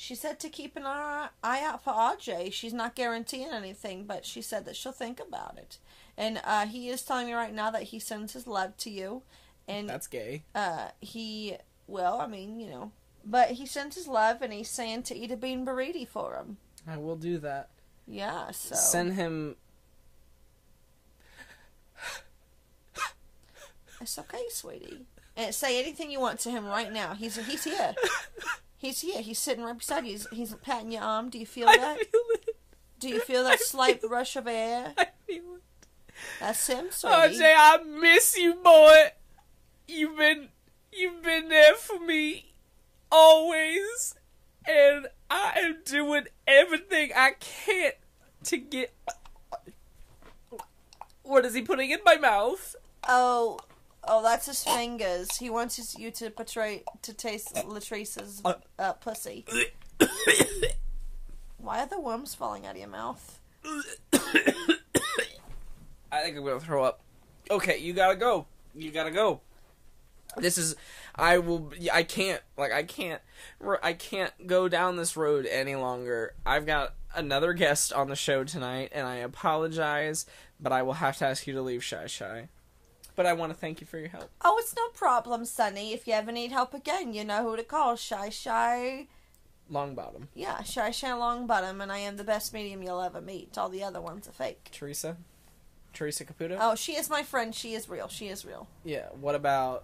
she 0.01 0.15
said 0.15 0.39
to 0.39 0.49
keep 0.49 0.75
an 0.75 0.83
eye 0.87 1.29
out 1.43 1.83
for 1.83 1.93
RJ. 1.93 2.51
She's 2.53 2.73
not 2.73 2.95
guaranteeing 2.95 3.49
anything, 3.51 4.05
but 4.05 4.25
she 4.25 4.41
said 4.41 4.65
that 4.65 4.75
she'll 4.75 4.91
think 4.91 5.19
about 5.19 5.59
it. 5.59 5.77
And 6.17 6.41
uh, 6.43 6.65
he 6.65 6.89
is 6.89 7.03
telling 7.03 7.27
me 7.27 7.33
right 7.33 7.53
now 7.53 7.69
that 7.69 7.83
he 7.83 7.99
sends 7.99 8.33
his 8.33 8.47
love 8.47 8.75
to 8.77 8.89
you, 8.89 9.21
and 9.67 9.87
That's 9.87 10.07
gay. 10.07 10.41
uh, 10.55 10.87
he 11.01 11.57
well, 11.85 12.19
I 12.19 12.25
mean, 12.25 12.59
you 12.59 12.67
know, 12.67 12.91
but 13.23 13.51
he 13.51 13.67
sends 13.67 13.95
his 13.95 14.07
love, 14.07 14.41
and 14.41 14.51
he's 14.51 14.69
saying 14.69 15.03
to 15.03 15.15
eat 15.15 15.29
a 15.31 15.37
bean 15.37 15.63
burrito 15.67 16.07
for 16.07 16.33
him. 16.35 16.57
I 16.87 16.97
will 16.97 17.15
do 17.15 17.37
that. 17.37 17.69
Yeah, 18.07 18.49
so 18.49 18.73
Send 18.73 19.13
him. 19.13 19.55
it's 24.01 24.17
okay, 24.17 24.45
sweetie. 24.49 25.01
And 25.37 25.53
say 25.53 25.79
anything 25.79 26.09
you 26.09 26.19
want 26.19 26.39
to 26.39 26.49
him 26.49 26.65
right 26.65 26.91
now. 26.91 27.13
He's 27.13 27.35
he's 27.45 27.65
here. 27.65 27.93
He's 28.81 29.01
here. 29.01 29.21
He's 29.21 29.37
sitting 29.37 29.63
right 29.63 29.77
beside 29.77 30.05
you. 30.07 30.13
He's, 30.13 30.27
he's 30.29 30.55
patting 30.55 30.91
your 30.91 31.03
arm. 31.03 31.29
Do 31.29 31.37
you 31.37 31.45
feel 31.45 31.69
I 31.69 31.77
that? 31.77 31.97
feel 31.99 32.21
it. 32.33 32.55
Do 32.99 33.09
you 33.09 33.19
feel 33.19 33.43
that 33.43 33.59
slight 33.59 34.01
rush 34.09 34.35
of 34.35 34.47
air? 34.47 34.95
I 34.97 35.05
feel 35.27 35.43
it. 35.55 35.87
That's 36.39 36.65
him, 36.65 36.87
sweetie. 36.89 37.15
Oh, 37.15 37.29
RJ, 37.29 37.53
I 37.55 37.83
miss 37.83 38.35
you, 38.35 38.55
boy. 38.55 39.11
You've 39.87 40.17
been 40.17 40.47
you've 40.91 41.21
been 41.21 41.49
there 41.49 41.75
for 41.75 41.99
me 41.99 42.53
always, 43.11 44.15
and 44.67 45.07
I 45.29 45.59
am 45.59 45.77
doing 45.85 46.25
everything 46.47 47.11
I 47.15 47.33
can 47.39 47.91
to 48.45 48.57
get. 48.57 48.93
What 51.21 51.45
is 51.45 51.53
he 51.53 51.61
putting 51.61 51.91
in 51.91 51.99
my 52.03 52.17
mouth? 52.17 52.75
Oh, 53.07 53.59
oh, 54.03 54.21
that's 54.23 54.47
his 54.47 54.63
fingers. 54.63 55.37
He 55.37 55.49
wants 55.49 55.75
his, 55.77 55.97
you 55.97 56.11
to 56.11 56.29
portray 56.29 56.83
to 57.01 57.13
taste 57.13 57.55
Latrice's 57.55 58.41
uh, 58.79 58.93
pussy. 58.93 59.45
Why 61.57 61.83
are 61.83 61.87
the 61.87 61.99
worms 61.99 62.33
falling 62.33 62.65
out 62.65 62.71
of 62.73 62.77
your 62.77 62.89
mouth? 62.89 63.39
I 66.11 66.23
think 66.23 66.37
I'm 66.37 66.43
gonna 66.43 66.59
throw 66.59 66.83
up. 66.83 67.01
Okay, 67.49 67.77
you 67.77 67.93
gotta 67.93 68.15
go. 68.15 68.47
You 68.75 68.91
gotta 68.91 69.11
go. 69.11 69.41
This 70.37 70.57
is. 70.57 70.75
I 71.15 71.37
will. 71.37 71.71
I 71.93 72.03
can't. 72.03 72.41
Like 72.57 72.71
I 72.71 72.83
can't. 72.83 73.21
I 73.83 73.93
can't 73.93 74.47
go 74.47 74.67
down 74.67 74.95
this 74.95 75.15
road 75.15 75.45
any 75.45 75.75
longer. 75.75 76.33
I've 76.45 76.65
got 76.65 76.95
another 77.15 77.53
guest 77.53 77.93
on 77.93 78.09
the 78.09 78.15
show 78.15 78.43
tonight, 78.43 78.89
and 78.93 79.05
I 79.05 79.17
apologize, 79.17 80.25
but 80.59 80.71
I 80.71 80.81
will 80.83 80.93
have 80.93 81.17
to 81.17 81.25
ask 81.25 81.45
you 81.47 81.53
to 81.53 81.61
leave 81.61 81.83
Shy 81.83 82.07
Shy. 82.07 82.47
But 83.21 83.29
I 83.29 83.33
want 83.33 83.53
to 83.53 83.55
thank 83.59 83.79
you 83.81 83.85
for 83.85 83.99
your 83.99 84.07
help. 84.07 84.31
Oh, 84.43 84.57
it's 84.57 84.75
no 84.75 84.87
problem, 84.95 85.45
Sonny. 85.45 85.93
If 85.93 86.07
you 86.07 86.13
ever 86.13 86.31
need 86.31 86.51
help 86.51 86.73
again, 86.73 87.13
you 87.13 87.23
know 87.23 87.43
who 87.43 87.55
to 87.55 87.61
call. 87.61 87.95
Shy 87.95 88.29
Shy. 88.29 89.05
Long 89.69 89.93
bottom. 89.93 90.29
Yeah, 90.33 90.63
Shy 90.63 90.89
Shy 90.89 91.09
Longbottom, 91.09 91.83
and 91.83 91.91
I 91.91 91.99
am 91.99 92.17
the 92.17 92.23
best 92.23 92.51
medium 92.51 92.81
you'll 92.81 92.99
ever 92.99 93.21
meet. 93.21 93.59
All 93.59 93.69
the 93.69 93.83
other 93.83 94.01
ones 94.01 94.27
are 94.27 94.31
fake. 94.31 94.69
Teresa. 94.71 95.17
Teresa 95.93 96.25
Caputo. 96.25 96.57
Oh, 96.59 96.73
she 96.73 96.93
is 96.93 97.11
my 97.11 97.21
friend. 97.21 97.53
She 97.53 97.75
is 97.75 97.87
real. 97.87 98.07
She 98.07 98.27
is 98.27 98.43
real. 98.43 98.67
Yeah. 98.83 99.09
What 99.11 99.35
about 99.35 99.83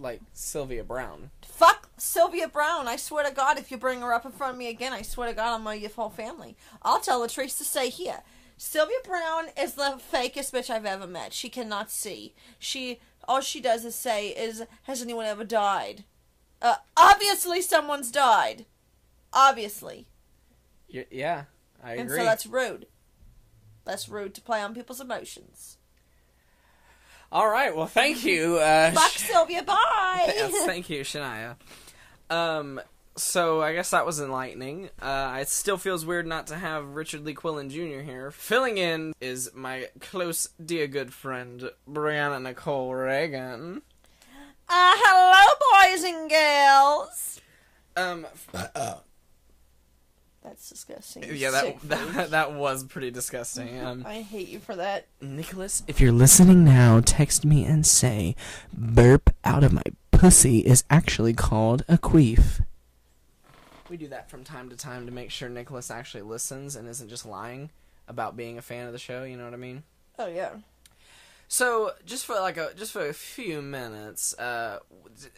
like 0.00 0.22
Sylvia 0.32 0.84
Browne? 0.84 1.32
Fuck 1.42 1.90
Sylvia 1.98 2.48
Browne. 2.48 2.88
I 2.88 2.96
swear 2.96 3.28
to 3.28 3.34
God, 3.34 3.58
if 3.58 3.70
you 3.70 3.76
bring 3.76 4.00
her 4.00 4.14
up 4.14 4.24
in 4.24 4.32
front 4.32 4.54
of 4.54 4.58
me 4.58 4.68
again, 4.68 4.94
I 4.94 5.02
swear 5.02 5.28
to 5.28 5.34
God, 5.34 5.54
I'm 5.54 5.64
gonna 5.64 5.76
your 5.76 5.90
whole 5.90 6.08
family. 6.08 6.56
I'll 6.80 7.00
tell 7.00 7.20
Latrice 7.20 7.58
to 7.58 7.64
stay 7.64 7.90
here. 7.90 8.22
Sylvia 8.56 8.96
Browne 9.04 9.46
is 9.58 9.74
the 9.74 10.00
fakest 10.12 10.52
bitch 10.52 10.70
I've 10.70 10.86
ever 10.86 11.06
met. 11.06 11.32
She 11.32 11.48
cannot 11.48 11.90
see. 11.90 12.34
She 12.58 13.00
all 13.26 13.40
she 13.40 13.60
does 13.60 13.84
is 13.84 13.94
say 13.94 14.28
is, 14.28 14.62
"Has 14.84 15.02
anyone 15.02 15.26
ever 15.26 15.44
died?" 15.44 16.04
Uh, 16.62 16.76
obviously, 16.96 17.60
someone's 17.62 18.10
died. 18.10 18.66
Obviously, 19.32 20.06
Y- 20.92 21.06
yeah, 21.10 21.44
I 21.82 21.92
agree. 21.92 22.00
and 22.02 22.10
so 22.10 22.16
that's 22.24 22.46
rude. 22.46 22.86
That's 23.84 24.08
rude 24.08 24.34
to 24.34 24.40
play 24.40 24.62
on 24.62 24.74
people's 24.74 25.00
emotions. 25.00 25.76
All 27.32 27.48
right. 27.48 27.74
Well, 27.74 27.86
thank 27.86 28.24
you. 28.24 28.58
Uh, 28.58 28.92
Fuck 28.92 29.10
Sylvia. 29.10 29.62
Bye. 29.64 30.24
yes, 30.36 30.64
thank 30.66 30.88
you, 30.88 31.00
Shania. 31.00 31.56
Um, 32.30 32.80
so 33.16 33.62
I 33.62 33.72
guess 33.74 33.90
that 33.90 34.06
was 34.06 34.20
enlightening. 34.20 34.90
Uh, 35.00 35.38
it 35.40 35.48
still 35.48 35.76
feels 35.76 36.04
weird 36.04 36.26
not 36.26 36.46
to 36.48 36.56
have 36.56 36.94
Richard 36.94 37.24
Lee 37.24 37.34
Quillen 37.34 37.70
Jr. 37.70 38.02
here. 38.02 38.30
Filling 38.30 38.78
in 38.78 39.12
is 39.20 39.50
my 39.54 39.88
close, 40.00 40.48
dear, 40.64 40.86
good 40.86 41.12
friend 41.12 41.70
Brianna 41.88 42.42
Nichol 42.42 42.90
Ragan. 42.90 43.82
Uh, 44.68 44.94
hello, 44.96 45.92
boys 45.92 46.04
and 46.04 46.30
girls. 46.30 47.40
Um, 47.96 48.26
That's 50.42 50.68
disgusting. 50.68 51.24
yeah, 51.34 51.50
that, 51.50 51.80
that 51.84 52.30
that 52.30 52.52
was 52.54 52.84
pretty 52.84 53.10
disgusting. 53.10 53.80
Um, 53.82 54.04
I 54.06 54.20
hate 54.22 54.48
you 54.48 54.58
for 54.58 54.74
that. 54.76 55.06
Nicholas, 55.20 55.82
if 55.86 56.00
you're 56.00 56.12
listening 56.12 56.64
now, 56.64 57.00
text 57.04 57.44
me 57.44 57.64
and 57.64 57.86
say, 57.86 58.34
"Burp 58.72 59.30
out 59.44 59.62
of 59.64 59.72
my 59.72 59.82
pussy" 60.10 60.58
is 60.58 60.84
actually 60.90 61.32
called 61.34 61.84
a 61.88 61.96
queef. 61.98 62.64
We 63.88 63.96
do 63.96 64.08
that 64.08 64.30
from 64.30 64.44
time 64.44 64.70
to 64.70 64.76
time 64.76 65.06
to 65.06 65.12
make 65.12 65.30
sure 65.30 65.48
Nicholas 65.48 65.90
actually 65.90 66.22
listens 66.22 66.76
and 66.76 66.88
isn't 66.88 67.08
just 67.08 67.26
lying 67.26 67.70
about 68.08 68.36
being 68.36 68.58
a 68.58 68.62
fan 68.62 68.86
of 68.86 68.92
the 68.92 68.98
show. 68.98 69.24
You 69.24 69.36
know 69.36 69.44
what 69.44 69.54
I 69.54 69.58
mean? 69.58 69.82
Oh 70.18 70.26
yeah. 70.26 70.50
So, 71.48 71.92
just 72.04 72.26
for 72.26 72.34
like 72.34 72.56
a 72.56 72.72
just 72.74 72.92
for 72.92 73.06
a 73.06 73.12
few 73.12 73.62
minutes, 73.62 74.36
uh, 74.38 74.80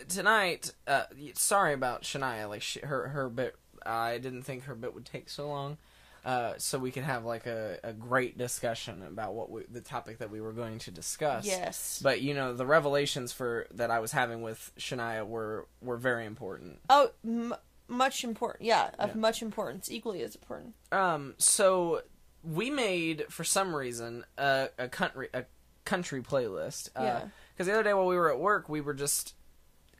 tonight. 0.09 0.73
Uh, 0.87 1.05
sorry 1.35 1.75
about 1.75 2.03
Shania. 2.03 2.49
Like 2.49 2.63
she, 2.63 2.81
her 2.81 3.09
her 3.09 3.29
bit, 3.29 3.57
I 3.85 4.19
didn't 4.19 4.43
think 4.43 4.65
her 4.65 4.75
bit 4.75 4.95
would 4.95 5.05
take 5.05 5.29
so 5.29 5.49
long. 5.49 5.79
Uh, 6.25 6.55
so 6.59 6.77
we 6.77 6.91
could 6.91 7.05
have 7.05 7.25
like 7.25 7.47
a, 7.47 7.79
a 7.85 7.93
great 7.93 8.37
discussion 8.37 9.01
about 9.05 9.35
what 9.35 9.49
we, 9.49 9.63
the 9.71 9.81
topic 9.81 10.19
that 10.19 10.29
we 10.29 10.41
were 10.41 10.53
going 10.53 10.77
to 10.81 10.91
discuss. 10.91 11.47
Yes. 11.47 12.01
But 12.03 12.21
you 12.21 12.35
know 12.35 12.53
the 12.53 12.67
revelations 12.67 13.33
for 13.33 13.67
that 13.75 13.93
I 13.93 14.01
was 14.01 14.11
having 14.11 14.43
with 14.43 14.73
Shania 14.79 15.25
were 15.27 15.69
were 15.81 15.97
very 15.97 16.27
important. 16.27 16.81
Oh, 16.91 17.11
m- 17.25 17.55
much 17.89 18.25
important. 18.25 18.65
Yeah, 18.65 18.91
of 18.99 19.11
Yeah. 19.11 19.17
much 19.17 19.43
importance, 19.43 19.91
equally 19.91 20.23
as 20.23 20.35
important. 20.35 20.75
Um, 20.93 21.35
so 21.39 22.03
we 22.43 22.71
made 22.71 23.25
for 23.31 23.45
some 23.45 23.75
reason 23.75 24.25
a, 24.39 24.69
a 24.79 24.89
country 24.89 25.29
a 25.35 25.45
country 25.85 26.23
playlist. 26.23 26.89
Uh, 26.97 27.03
Yeah. 27.03 27.29
Because 27.55 27.67
the 27.69 27.73
other 27.73 27.83
day 27.85 27.95
while 27.95 28.07
we 28.07 28.17
were 28.17 28.31
at 28.31 28.39
work, 28.39 28.69
we 28.69 28.81
were 28.81 28.95
just 28.95 29.35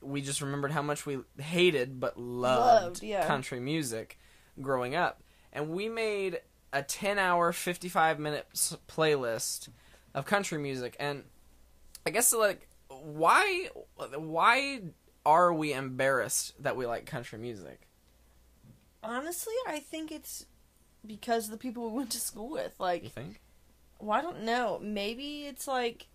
we 0.01 0.21
just 0.21 0.41
remembered 0.41 0.71
how 0.71 0.81
much 0.83 1.05
we 1.07 1.17
hated 1.39 1.99
but 1.99 2.19
loved, 2.19 2.83
Loved, 2.83 3.03
yeah. 3.03 3.25
country 3.25 3.59
music 3.59 4.19
growing 4.61 4.95
up, 4.95 5.23
and 5.51 5.69
we 5.69 5.89
made 5.89 6.41
a 6.71 6.83
ten-hour, 6.83 7.51
fifty-five 7.53 8.19
minute 8.19 8.45
s- 8.53 8.77
playlist 8.87 9.69
of 10.13 10.25
country 10.25 10.59
music. 10.59 10.95
And 10.99 11.23
I 12.05 12.11
guess 12.11 12.31
like 12.31 12.67
why 12.89 13.69
why 14.15 14.81
are 15.27 15.53
we 15.53 15.73
embarrassed 15.73 16.53
that 16.63 16.77
we 16.77 16.85
like 16.85 17.05
country 17.05 17.37
music? 17.37 17.81
Honestly, 19.03 19.53
I 19.67 19.79
think 19.79 20.11
it's 20.11 20.45
because 21.05 21.45
of 21.45 21.51
the 21.51 21.57
people 21.57 21.89
we 21.89 21.97
went 21.97 22.11
to 22.11 22.19
school 22.19 22.49
with. 22.49 22.73
You 22.79 22.83
Like, 22.85 23.11
think? 23.11 23.41
well, 23.99 24.17
I 24.17 24.21
don't 24.21 24.43
know. 24.43 24.79
Maybe 24.81 25.45
it's 25.45 25.67
like 25.67 26.07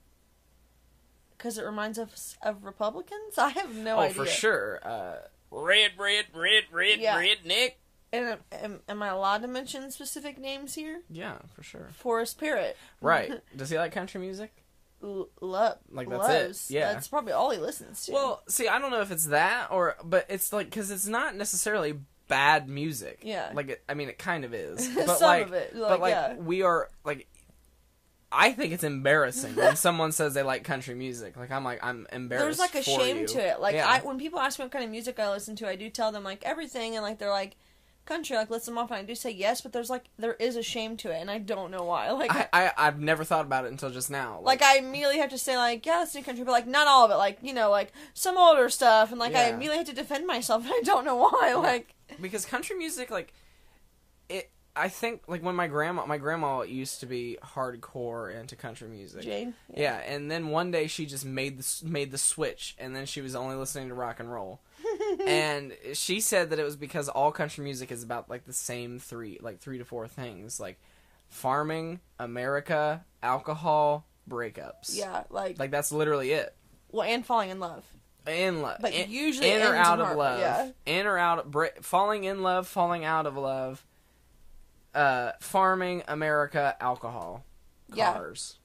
because 1.36 1.58
it 1.58 1.64
reminds 1.64 1.98
us 1.98 2.36
of 2.42 2.64
Republicans. 2.64 3.36
I 3.38 3.50
have 3.50 3.74
no 3.74 3.98
idea. 3.98 4.00
oh, 4.00 4.00
idea. 4.00 4.14
for 4.14 4.26
sure. 4.26 4.80
Uh, 4.82 5.14
Red, 5.54 5.90
red, 5.98 6.24
red, 6.34 6.62
red, 6.72 6.98
Yeah. 6.98 7.18
red, 7.18 7.44
Nick. 7.44 7.78
And 8.10 8.38
am, 8.52 8.80
am, 8.88 9.02
I 9.02 9.08
allowed 9.08 9.42
to 9.42 9.48
mention 9.48 9.90
specific 9.90 10.38
names 10.38 10.74
here? 10.74 11.02
yeah, 11.10 11.38
for 11.54 11.62
sure. 11.62 11.88
Forrest 11.92 12.38
Parrot. 12.40 12.76
Right? 13.02 13.32
Does 13.56 13.68
he 13.68 13.76
like 13.76 13.92
country 13.92 14.18
music? 14.20 14.61
L- 15.02 15.28
love. 15.40 15.78
Like, 15.90 16.08
that's 16.08 16.28
it. 16.28 16.44
loves. 16.44 16.70
Yeah. 16.70 16.92
That's 16.92 17.08
probably 17.08 17.32
all 17.32 17.50
he 17.50 17.58
listens 17.58 18.06
to. 18.06 18.12
Well, 18.12 18.42
see, 18.48 18.68
I 18.68 18.78
don't 18.78 18.90
know 18.90 19.00
if 19.00 19.10
it's 19.10 19.26
that 19.26 19.68
or, 19.70 19.96
but 20.04 20.26
it's 20.28 20.52
like 20.52 20.66
because 20.70 20.90
it's 20.90 21.06
not 21.06 21.36
necessarily 21.36 21.94
bad 22.28 22.68
music. 22.68 23.20
Yeah. 23.22 23.50
Like, 23.52 23.68
it, 23.70 23.82
I 23.88 23.94
mean, 23.94 24.08
it 24.08 24.18
kind 24.18 24.44
of 24.44 24.54
is, 24.54 24.88
but 24.94 25.18
Some 25.18 25.28
like, 25.28 25.46
of 25.46 25.52
it, 25.52 25.72
but 25.74 25.90
like, 25.90 26.00
like 26.00 26.10
yeah. 26.10 26.34
we 26.36 26.62
are 26.62 26.88
like. 27.04 27.26
I 28.34 28.52
think 28.52 28.72
it's 28.72 28.82
embarrassing 28.82 29.56
when 29.56 29.76
someone 29.76 30.10
says 30.10 30.32
they 30.32 30.42
like 30.42 30.64
country 30.64 30.94
music. 30.94 31.36
Like 31.36 31.50
I'm 31.50 31.64
like 31.64 31.84
I'm 31.84 32.06
embarrassed. 32.10 32.58
there's 32.58 32.58
like 32.58 32.74
a 32.74 32.82
shame 32.82 33.18
you. 33.18 33.26
to 33.26 33.46
it. 33.46 33.60
Like 33.60 33.74
Yeah. 33.74 33.86
I, 33.86 33.98
when 34.00 34.18
people 34.18 34.38
ask 34.40 34.58
me 34.58 34.64
what 34.64 34.72
kind 34.72 34.86
of 34.86 34.90
music 34.90 35.20
I 35.20 35.28
listen 35.28 35.54
to, 35.56 35.68
I 35.68 35.76
do 35.76 35.90
tell 35.90 36.12
them 36.12 36.24
like 36.24 36.42
everything, 36.42 36.96
and 36.96 37.02
like 37.02 37.18
they're 37.18 37.28
like 37.28 37.56
country, 38.04 38.36
like 38.36 38.50
listen 38.50 38.74
them 38.74 38.82
off, 38.82 38.90
and 38.90 39.00
I 39.00 39.04
do 39.04 39.14
say 39.14 39.30
yes, 39.30 39.60
but 39.60 39.72
there's 39.72 39.90
like 39.90 40.04
there 40.18 40.34
is 40.34 40.56
a 40.56 40.62
shame 40.62 40.96
to 40.98 41.10
it, 41.10 41.20
and 41.20 41.30
I 41.30 41.38
don't 41.38 41.70
know 41.70 41.84
why. 41.84 42.10
Like 42.22 42.30
I, 42.30 42.48
I 42.52 42.72
I've 42.76 43.00
never 43.00 43.24
thought 43.24 43.46
about 43.46 43.64
it 43.64 43.72
until 43.72 43.90
just 43.90 44.10
now. 44.10 44.40
like 44.42 44.62
I 44.62 44.78
immediately 44.78 45.18
have 45.18 45.30
to 45.30 45.38
say 45.38 45.56
like 45.56 45.84
yeah, 45.84 46.04
to 46.10 46.22
country, 46.22 46.44
but 46.44 46.52
like 46.52 46.66
not 46.66 46.86
all 46.86 47.04
of 47.04 47.10
it. 47.10 47.16
Like 47.16 47.38
you 47.42 47.52
know 47.54 47.70
like 47.70 47.92
some 48.14 48.36
older 48.36 48.68
stuff, 48.68 49.10
and 49.10 49.18
like 49.18 49.34
I 49.34 49.48
immediately 49.48 49.78
have 49.78 49.86
to 49.86 49.94
defend 49.94 50.26
myself, 50.26 50.62
and 50.64 50.72
I 50.72 50.80
don't 50.84 51.04
know 51.04 51.16
why. 51.16 51.54
Like 51.54 51.94
because 52.20 52.44
country 52.44 52.76
music 52.76 53.10
like 53.10 53.32
it 54.28 54.50
i 54.76 54.88
think 54.88 55.22
like 55.26 55.42
when 55.42 55.54
my 55.54 55.66
grandma 55.66 56.04
my 56.06 56.18
grandma 56.18 56.62
used 56.62 57.00
to 57.00 57.06
be 57.06 57.38
hardcore 57.42 58.34
into 58.38 58.56
country 58.56 58.88
music 58.88 59.22
Jane, 59.22 59.54
yeah 59.74 59.96
and 59.98 60.30
then 60.30 60.48
one 60.48 60.70
day 60.70 60.86
she 60.86 61.06
just 61.06 61.24
made 61.24 61.58
the 61.58 61.86
made 61.86 62.10
the 62.10 62.18
switch 62.18 62.74
and 62.78 62.94
then 62.94 63.06
she 63.06 63.20
was 63.20 63.34
only 63.34 63.56
listening 63.56 63.88
to 63.88 63.94
rock 63.94 64.20
and 64.20 64.32
roll 64.32 64.60
and 65.26 65.72
she 65.94 66.20
said 66.20 66.50
that 66.50 66.58
it 66.58 66.64
was 66.64 66.76
because 66.76 67.08
all 67.08 67.32
country 67.32 67.64
music 67.64 67.90
is 67.92 68.02
about 68.02 68.28
like 68.30 68.44
the 68.44 68.52
same 68.52 68.98
three 68.98 69.38
like 69.42 69.58
three 69.60 69.78
to 69.78 69.84
four 69.84 70.06
things 70.08 70.58
like 70.60 70.78
farming 71.28 72.00
america 72.18 73.04
alcohol 73.22 74.04
breakups 74.28 74.96
yeah, 74.96 75.24
like, 75.30 75.58
like 75.58 75.70
that's 75.70 75.92
literally 75.92 76.32
it 76.32 76.54
well, 76.90 77.08
and 77.08 77.24
falling 77.24 77.48
in 77.50 77.58
love. 77.58 77.84
in 78.26 78.60
love, 78.62 78.78
But 78.80 78.92
in, 78.92 79.10
usually 79.10 79.50
in 79.50 79.62
or 79.62 79.74
out 79.74 79.98
of 79.98 80.06
heart- 80.06 80.18
love, 80.18 80.40
yeah. 80.40 80.70
in 80.84 81.06
or 81.06 81.16
out, 81.18 81.50
bre- 81.50 81.66
falling 81.80 82.24
in 82.24 82.42
love, 82.42 82.68
falling 82.68 83.02
out 83.04 83.26
of 83.26 83.36
love, 83.36 83.84
uh, 84.94 85.32
farming, 85.40 86.02
America, 86.06 86.76
alcohol, 86.80 87.44
Yeah. 87.94 88.12
cars. 88.12 88.58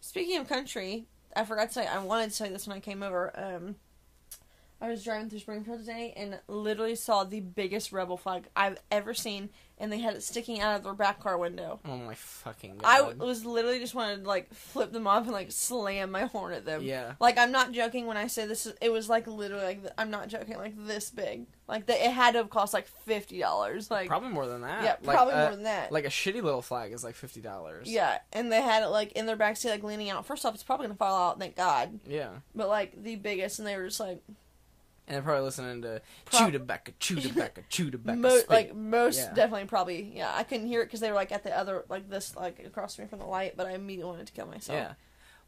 Speaking 0.00 0.38
of 0.40 0.48
country, 0.48 1.06
I 1.36 1.44
forgot 1.44 1.68
to 1.68 1.72
say 1.74 1.86
I 1.86 1.98
wanted 2.02 2.30
to 2.32 2.36
tell 2.38 2.46
you 2.48 2.52
this 2.52 2.66
when 2.66 2.76
I 2.76 2.80
came 2.80 3.02
over. 3.04 3.30
Um, 3.38 3.76
I 4.80 4.88
was 4.88 5.04
driving 5.04 5.28
through 5.28 5.40
Springfield 5.40 5.80
today 5.80 6.14
and 6.16 6.38
literally 6.48 6.94
saw 6.94 7.24
the 7.24 7.40
biggest 7.40 7.92
rebel 7.92 8.16
flag 8.16 8.44
I've 8.56 8.78
ever 8.90 9.12
seen, 9.12 9.50
and 9.76 9.92
they 9.92 9.98
had 9.98 10.14
it 10.14 10.22
sticking 10.22 10.60
out 10.60 10.76
of 10.76 10.84
their 10.84 10.94
back 10.94 11.20
car 11.20 11.36
window. 11.36 11.80
Oh 11.84 11.98
my 11.98 12.14
fucking 12.14 12.78
god! 12.78 12.86
I 12.86 13.02
was 13.24 13.44
literally 13.44 13.78
just 13.78 13.94
wanted 13.94 14.22
to 14.22 14.28
like 14.28 14.52
flip 14.54 14.90
them 14.92 15.06
off 15.06 15.24
and 15.24 15.32
like 15.32 15.52
slam 15.52 16.10
my 16.10 16.22
horn 16.26 16.54
at 16.54 16.64
them. 16.64 16.82
yeah, 16.82 17.12
Like 17.20 17.36
I'm 17.36 17.52
not 17.52 17.72
joking 17.72 18.06
when 18.06 18.16
I 18.16 18.26
say 18.26 18.46
this. 18.46 18.64
Is, 18.64 18.74
it 18.80 18.90
was 18.90 19.08
like 19.10 19.26
literally 19.26 19.64
like 19.64 19.80
I'm 19.98 20.10
not 20.10 20.28
joking. 20.28 20.56
Like 20.56 20.74
this 20.86 21.10
big. 21.10 21.46
Like 21.68 21.86
the, 21.86 21.92
it 22.02 22.10
had 22.10 22.32
to 22.32 22.38
have 22.38 22.50
cost 22.50 22.72
like 22.72 22.88
fifty 22.88 23.38
dollars. 23.38 23.90
Like 23.90 24.08
probably 24.08 24.30
more 24.30 24.46
than 24.46 24.62
that. 24.62 24.82
yeah, 24.82 24.96
Like, 25.02 25.14
probably 25.16 25.34
uh, 25.34 25.42
more 25.42 25.54
than 25.56 25.64
that. 25.64 25.92
Like 25.92 26.04
a 26.06 26.08
shitty 26.08 26.42
little 26.42 26.62
flag 26.62 26.92
is 26.92 27.04
like 27.04 27.14
fifty 27.16 27.42
dollars. 27.42 27.86
yeah, 27.86 28.18
and 28.32 28.50
they 28.50 28.62
had 28.62 28.82
it 28.82 28.88
like 28.88 29.12
in 29.12 29.26
their 29.26 29.36
backseat, 29.36 29.68
like 29.70 29.82
leaning 29.82 30.08
out. 30.08 30.24
First 30.24 30.46
off, 30.46 30.54
it's 30.54 30.62
probably 30.62 30.86
gonna 30.86 30.96
fall 30.96 31.30
out. 31.32 31.38
Thank 31.38 31.54
God. 31.56 32.00
yeah, 32.06 32.30
But 32.54 32.68
like 32.68 33.02
the 33.02 33.16
biggest, 33.16 33.58
and 33.58 33.68
they 33.68 33.76
were 33.76 33.84
just 33.86 34.00
like 34.00 34.22
and 35.10 35.16
they're 35.16 35.22
probably 35.22 35.44
listening 35.44 35.82
to 35.82 36.00
Prob- 36.26 36.52
Chewbacca, 36.52 36.92
Chewbacca, 37.00 37.64
Chewbacca. 37.70 38.18
mo- 38.18 38.28
spit. 38.38 38.48
like 38.50 38.74
most 38.74 39.18
Yeah. 39.18 39.34
definitely 39.34 39.66
probably 39.66 40.12
yeah. 40.14 40.32
I 40.34 40.44
couldn't 40.44 40.66
hear 40.68 40.80
it 40.82 40.86
because 40.86 41.00
they 41.00 41.08
were 41.10 41.16
like 41.16 41.32
at 41.32 41.42
the 41.42 41.56
other 41.56 41.84
like 41.88 42.08
this 42.08 42.36
like 42.36 42.60
across 42.64 42.94
from 42.96 43.04
me 43.04 43.08
from 43.08 43.18
the 43.18 43.26
light, 43.26 43.54
but 43.56 43.66
I 43.66 43.72
immediately 43.72 44.10
wanted 44.12 44.26
to 44.28 44.32
kill 44.32 44.46
myself. 44.46 44.78
Yeah. 44.78 44.92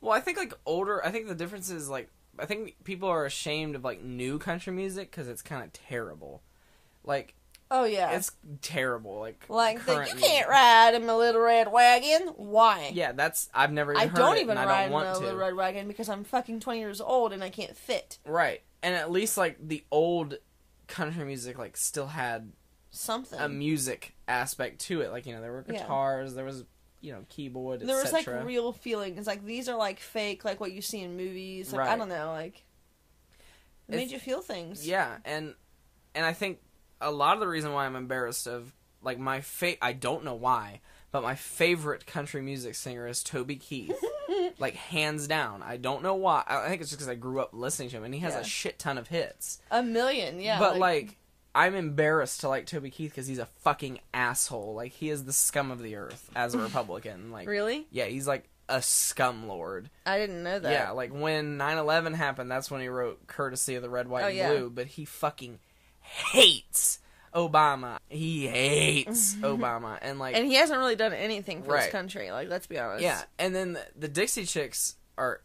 Well, 0.01 0.13
I 0.13 0.21
think 0.21 0.37
like 0.37 0.53
older. 0.67 1.05
I 1.05 1.11
think 1.11 1.29
the 1.29 1.35
difference 1.35 1.71
is 1.71 1.89
like 1.89 2.11
I 2.39 2.47
think 2.47 2.77
people 2.85 3.09
are 3.09 3.25
ashamed 3.25 3.77
of 3.77 3.85
like 3.85 4.03
new 4.03 4.39
country 4.39 4.73
music 4.73 5.11
because 5.11 5.29
it's 5.29 5.43
kind 5.43 5.63
of 5.63 5.73
terrible. 5.73 6.43
Like 7.05 7.35
Oh 7.75 7.85
yeah. 7.85 8.11
it's 8.11 8.33
terrible. 8.61 9.19
Like 9.21 9.45
like 9.49 9.87
the, 9.87 9.95
you 10.07 10.15
can't 10.21 10.47
ride 10.49 10.95
in 10.95 11.07
my 11.07 11.15
little 11.15 11.41
red 11.41 11.73
wagon. 11.73 12.29
Why? 12.37 12.91
Yeah, 12.93 13.13
that's 13.13 13.49
I've 13.55 13.73
never. 13.73 13.93
Even 13.93 14.03
I 14.03 14.07
heard 14.09 14.17
don't 14.17 14.37
it, 14.37 14.41
even 14.43 14.59
and 14.59 14.69
I 14.69 14.73
ride 14.73 14.91
don't 14.91 15.01
in 15.01 15.07
a 15.07 15.19
little 15.19 15.39
red 15.39 15.55
wagon 15.55 15.89
because 15.89 16.09
I'm 16.11 16.23
fucking 16.25 16.61
twenty 16.61 16.81
years 16.81 17.01
old 17.01 17.33
and 17.33 17.43
I 17.43 17.49
can't 17.49 17.75
fit 17.77 18.19
Right, 18.27 18.61
and 18.83 18.95
at 18.95 19.11
least 19.11 19.37
like 19.37 19.57
the 19.61 19.85
old 19.91 20.39
country 20.89 21.25
music 21.25 21.59
like 21.59 21.77
still 21.77 22.09
had 22.09 22.53
something. 22.91 23.39
a 23.41 23.49
music 23.49 24.15
aspect 24.29 24.81
to 24.83 25.01
it. 25.01 25.11
Like 25.11 25.27
you 25.27 25.35
know 25.35 25.41
there 25.41 25.53
were 25.53 25.65
Yeah. 25.69 25.79
guitars, 25.79 26.35
there 26.35 26.45
was 26.45 26.65
you 27.01 27.13
know 27.13 27.25
keyboard, 27.29 27.81
there 27.81 27.97
was 27.97 28.13
like 28.13 28.27
real 28.27 28.73
feelings. 28.73 29.27
Like 29.27 29.45
these 29.45 29.69
are 29.69 29.77
like 29.77 29.99
fake, 30.01 30.45
like 30.45 30.61
what 30.61 30.73
you 30.73 30.83
see 30.83 31.01
in 31.01 31.17
movies. 31.17 31.73
Like 31.73 31.89
I 31.89 31.97
don't 31.97 32.09
know, 32.09 32.33
like 32.33 32.65
it 33.89 33.97
made 33.97 34.11
you 34.11 34.19
feel 34.19 34.41
things. 34.41 34.87
Yeah, 34.87 35.17
and 35.25 35.55
and 36.15 36.25
I 36.25 36.33
think 36.33 36.61
a 37.01 37.11
lot 37.11 37.35
of 37.35 37.41
the 37.41 37.49
reason 37.49 37.73
why 37.73 37.87
I'm 37.87 37.97
embarrassed 37.97 38.47
of 38.47 38.73
like 39.03 39.19
my 39.19 39.41
fate. 39.41 39.79
I 39.83 39.93
don't 39.93 40.25
know 40.25 40.35
why, 40.35 40.81
but 41.13 41.23
my 41.23 41.35
favorite 41.37 42.07
country 42.07 42.43
music 42.43 42.75
singer 42.75 43.07
is 43.07 43.23
Toby 43.23 43.57
Keith. 43.57 43.97
like 44.59 44.75
hands 44.75 45.27
down. 45.29 45.63
I 45.63 45.77
don't 45.77 46.03
know 46.03 46.15
why. 46.15 46.43
I 46.47 46.69
think 46.69 46.81
it's 46.81 46.91
just 46.91 46.99
because 46.99 47.09
I 47.09 47.15
grew 47.15 47.41
up 47.41 47.51
listening 47.53 47.91
to 47.91 47.97
him, 47.99 48.05
and 48.05 48.15
he 48.15 48.21
has 48.21 48.35
Yeah. 48.35 48.41
a 48.41 48.45
shit 48.45 48.79
ton 48.79 48.99
of 48.99 49.09
hits. 49.09 49.61
A 49.71 49.83
million, 49.83 50.41
yeah. 50.41 50.59
but 50.59 50.79
like, 50.79 51.17
I'm 51.55 51.75
embarrassed 51.75 52.41
to 52.41 52.49
like 52.49 52.67
Toby 52.67 52.91
Keith 52.91 53.11
because 53.11 53.27
he's 53.27 53.39
a 53.39 53.47
fucking 53.47 54.01
asshole. 54.15 54.75
Like 54.75 54.93
he 54.93 55.11
is 55.11 55.25
the 55.25 55.33
scum 55.33 55.71
of 55.71 55.83
the 55.83 55.97
earth 55.97 56.31
as 56.35 56.55
a 56.55 56.59
Republican. 56.63 57.31
Like 57.31 57.47
really, 57.47 57.87
yeah, 57.91 58.07
he's 58.07 58.27
like 58.27 58.49
a 58.69 58.81
scum 58.81 59.49
lord. 59.49 59.91
I 60.07 60.19
didn't 60.19 60.43
know 60.43 60.59
that. 60.59 60.73
Yeah, 60.73 60.91
like 60.93 61.13
when 61.13 61.59
9/11 61.59 62.15
happened, 62.15 62.51
that's 62.51 62.71
when 62.71 62.81
he 62.81 62.89
wrote 62.89 63.27
"Courtesy 63.27 63.75
of 63.75 63.83
the 63.83 63.91
Red, 63.91 64.09
White, 64.09 64.25
Oh, 64.25 64.29
and 64.29 64.37
yeah. 64.37 64.51
Blue." 64.53 64.71
But 64.71 64.87
he 64.87 65.05
fucking 65.05 65.59
hates 66.01 66.99
Obama. 67.35 67.99
He 68.09 68.47
hates 68.47 69.35
Obama, 69.37 69.99
and 70.03 70.19
like 70.19 70.37
and 70.37 70.47
he 70.47 70.55
hasn't 70.55 70.79
really 70.79 70.97
done 70.97 71.13
anything 71.13 71.63
for 71.63 71.73
Right. 71.73 71.83
this 71.85 71.93
country. 71.93 72.31
Like 72.31 72.49
let's 72.49 72.67
be 72.67 72.79
honest. 72.79 73.03
yeah, 73.03 73.23
and 73.39 73.55
then 73.55 73.73
the, 73.75 73.87
the 73.97 74.09
Dixie 74.09 74.45
Chicks 74.45 74.97
are 75.19 75.41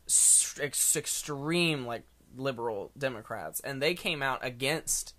ex- 0.62 0.95
extreme 0.95 1.86
like 1.86 2.04
liberal 2.36 2.91
Democrats, 2.97 3.60
and 3.62 3.82
they 3.82 3.93
came 3.93 4.21
out 4.21 4.43
against 4.45 5.13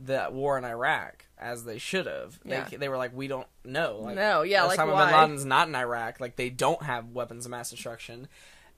the 0.00 0.28
war 0.32 0.56
in 0.56 0.64
Iraq 0.64 1.26
as 1.38 1.64
they 1.64 1.76
should 1.78 2.06
have. 2.06 2.38
Yeah. 2.44 2.64
They, 2.70 2.76
they 2.78 2.88
were 2.88 2.96
like, 2.96 3.14
we 3.14 3.28
don't 3.28 3.46
know. 3.64 3.98
Like, 4.00 4.16
No, 4.16 4.40
yeah, 4.42 4.64
like, 4.64 4.78
Osama 4.78 4.92
why? 4.94 5.10
bin 5.10 5.20
Laden's 5.20 5.44
not 5.44 5.68
in 5.68 5.74
Iraq. 5.74 6.18
Like 6.18 6.36
they 6.36 6.48
don't 6.50 6.82
have 6.82 7.10
weapons 7.10 7.44
of 7.44 7.50
mass 7.50 7.70
destruction. 7.70 8.26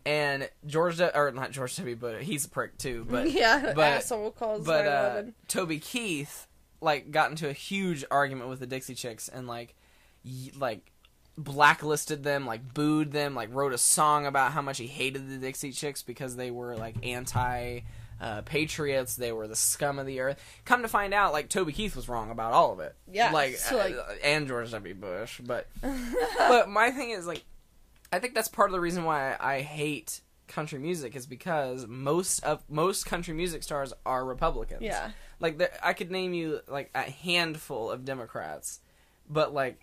And 0.07 0.51
George, 0.67 0.99
W- 0.99 1.13
or 1.19 1.31
not 1.31 1.53
George 1.53 1.77
W. 1.77 1.95
But 1.97 2.23
he's 2.23 2.45
a 2.45 2.49
prick 2.49 2.77
too. 2.79 3.07
But 3.09 3.31
yeah, 3.33 3.73
but 3.75 3.85
asshole 3.93 4.33
calls 4.33 4.67
but 4.67 4.87
uh, 4.87 5.23
9/11. 5.23 5.33
Toby 5.49 5.79
Keith 5.79 6.47
like 6.81 7.11
got 7.11 7.31
into 7.31 7.49
a 7.49 7.53
huge 7.53 8.05
argument 8.11 8.49
with 8.51 8.61
the 8.61 8.67
Dixie 8.67 8.95
Chicks 8.95 9.29
and 9.29 9.47
like 9.47 9.75
y- 10.25 10.51
like 10.57 10.91
blacklisted 11.37 12.23
them, 12.23 12.47
like 12.47 12.75
booed 12.75 13.13
them, 13.13 13.35
like 13.35 13.53
wrote 13.53 13.73
a 13.73 13.79
song 13.79 14.27
about 14.27 14.53
how 14.53 14.63
much 14.63 14.79
he 14.79 14.87
hated 14.87 15.29
the 15.29 15.37
Dixie 15.39 15.73
Chicks 15.73 16.03
because 16.03 16.37
they 16.37 16.51
were 16.51 16.77
like 16.77 16.95
anti 17.05 17.81
uh, 18.21 18.43
patriots, 18.43 19.17
they 19.17 19.33
were 19.33 19.49
the 19.49 19.57
scum 19.57 19.99
of 19.99 20.07
the 20.07 20.21
earth. 20.21 20.41
Come 20.65 20.83
to 20.83 20.89
find 20.89 21.13
out, 21.13 21.33
like 21.33 21.49
Toby 21.49 21.73
Keith 21.73 21.97
was 21.97 22.09
wrong 22.09 22.31
about 22.31 22.53
all 22.53 22.73
of 22.73 22.79
it. 22.81 22.95
Yeah, 23.13 23.33
like, 23.33 23.57
so, 23.57 23.77
like- 23.77 23.97
uh, 23.97 24.15
and 24.23 24.47
George 24.47 24.71
W. 24.71 24.95
Bush, 24.95 25.41
but 25.45 25.67
but 26.39 26.69
my 26.69 26.91
thing 26.93 27.11
is 27.11 27.27
like 27.27 27.45
I 28.13 28.21
think 28.21 28.35
that's 28.35 28.49
part 28.49 28.71
of 28.71 28.73
the 28.73 28.81
reason 28.81 29.03
why 29.05 29.37
I 29.41 29.61
hate 29.63 30.21
country 30.49 30.79
music 30.79 31.17
is 31.17 31.27
because 31.27 31.87
most 31.87 32.43
of 32.45 32.63
most 32.69 33.07
country 33.07 33.35
music 33.35 33.63
stars 33.63 33.93
are 34.05 34.25
Republicans. 34.25 34.83
yeah. 34.83 35.11
Like 35.41 35.59
there, 35.59 35.71
I 35.83 35.93
could 35.93 36.11
name 36.11 36.35
you 36.35 36.61
like 36.69 36.91
a 36.95 37.03
handful 37.03 37.91
of 37.91 38.05
Democrats, 38.05 38.81
but 39.29 39.53
like 39.55 39.81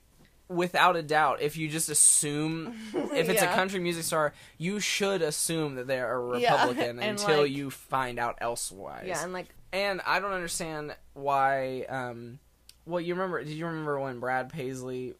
without 0.47 0.95
a 0.97 1.01
doubt, 1.01 1.41
if 1.41 1.55
you 1.57 1.67
just 1.69 1.89
assume 1.89 2.75
if 2.93 3.29
it's 3.29 3.41
Yeah. 3.41 3.51
a 3.51 3.55
country 3.55 3.79
music 3.79 4.03
star, 4.03 4.33
you 4.57 4.79
should 4.79 5.21
assume 5.21 5.75
that 5.75 5.87
they 5.87 5.99
are 5.99 6.13
a 6.13 6.19
Republican 6.39 6.99
and, 6.99 7.19
until 7.19 7.41
like- 7.43 7.51
you 7.51 7.69
find 7.69 8.19
out 8.19 8.37
elsewise. 8.41 9.05
Yeah, 9.07 9.23
and 9.23 9.33
like 9.33 9.47
And 9.73 10.01
I 10.05 10.19
don't 10.19 10.33
understand 10.33 10.95
why. 11.13 11.85
Um, 11.89 12.39
well, 12.85 12.99
you 12.99 13.13
remember? 13.13 13.43
Did 13.43 13.53
you 13.53 13.65
remember 13.65 13.99
when 13.99 14.19
Brad 14.19 14.51
Paisley 14.51 15.13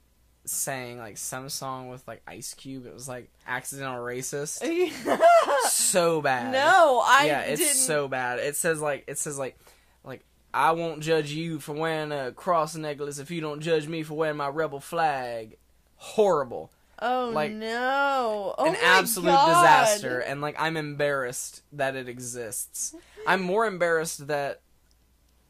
sang 0.46 0.98
like 0.98 1.18
some 1.18 1.50
song 1.50 1.90
with 1.90 2.08
like 2.08 2.22
Ice 2.28 2.54
Cube? 2.54 2.86
It 2.86 2.94
was 2.94 3.08
like 3.08 3.30
accidental 3.48 4.04
racist. 4.04 4.62
so 5.70 6.22
bad. 6.22 6.52
no, 6.52 7.02
I 7.06 7.26
yeah, 7.26 7.42
it's 7.42 7.62
didn't. 7.62 7.76
so 7.76 8.08
bad. 8.08 8.40
It 8.40 8.56
says 8.56 8.82
like 8.82 9.04
it 9.08 9.18
says 9.18 9.38
like 9.38 9.58
like 10.04 10.24
I 10.54 10.72
won't 10.72 11.02
judge 11.02 11.32
you 11.32 11.60
for 11.60 11.74
wearing 11.74 12.12
a 12.12 12.32
cross 12.32 12.76
necklace 12.76 13.20
if 13.20 13.32
you 13.32 13.42
don't 13.42 13.62
judge 13.62 13.88
me 13.88 14.04
for 14.04 14.16
wearing 14.16 14.38
my 14.38 14.48
rebel 14.50 14.80
flag. 14.80 15.58
Horrible. 15.96 16.72
oh 17.00 17.30
like, 17.34 17.52
no! 17.52 18.56
Oh 18.58 18.66
An 18.66 18.76
absolute 18.84 19.28
God. 19.32 19.48
disaster 19.48 20.20
and 20.20 20.42
like 20.42 20.56
I'm 20.60 20.78
embarrassed 20.78 21.62
that 21.74 21.96
it 21.96 22.10
exists. 22.10 22.96
I'm 23.28 23.42
more 23.42 23.66
embarrassed 23.68 24.28
that 24.28 24.62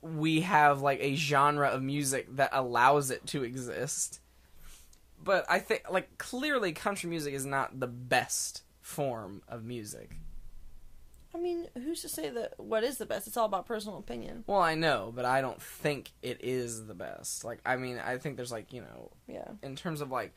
we 0.01 0.41
have 0.41 0.81
like 0.81 0.99
a 1.01 1.15
genre 1.15 1.67
of 1.69 1.81
music 1.81 2.27
that 2.35 2.49
allows 2.51 3.11
it 3.11 3.25
to 3.27 3.43
exist. 3.43 4.19
But 5.23 5.45
I 5.49 5.59
think 5.59 5.83
like 5.89 6.17
clearly 6.17 6.71
country 6.73 7.09
music 7.09 7.33
is 7.33 7.45
not 7.45 7.79
the 7.79 7.87
best 7.87 8.63
form 8.81 9.41
of 9.47 9.63
music. 9.63 10.17
I 11.33 11.37
mean, 11.37 11.67
who's 11.75 12.01
to 12.01 12.09
say 12.09 12.29
that 12.29 12.55
what 12.59 12.83
is 12.83 12.97
the 12.97 13.05
best? 13.05 13.25
It's 13.27 13.37
all 13.37 13.45
about 13.45 13.65
personal 13.65 13.97
opinion. 13.99 14.43
Well, 14.47 14.59
I 14.59 14.75
know, 14.75 15.13
but 15.15 15.23
I 15.23 15.39
don't 15.41 15.61
think 15.61 16.11
it 16.21 16.39
is 16.43 16.87
the 16.87 16.93
best. 16.93 17.45
Like, 17.45 17.59
I 17.65 17.77
mean, 17.77 17.99
I 18.03 18.17
think 18.17 18.35
there's 18.35 18.51
like, 18.51 18.73
you 18.73 18.81
know, 18.81 19.11
Yeah. 19.27 19.47
in 19.63 19.75
terms 19.77 20.01
of 20.01 20.11
like 20.11 20.33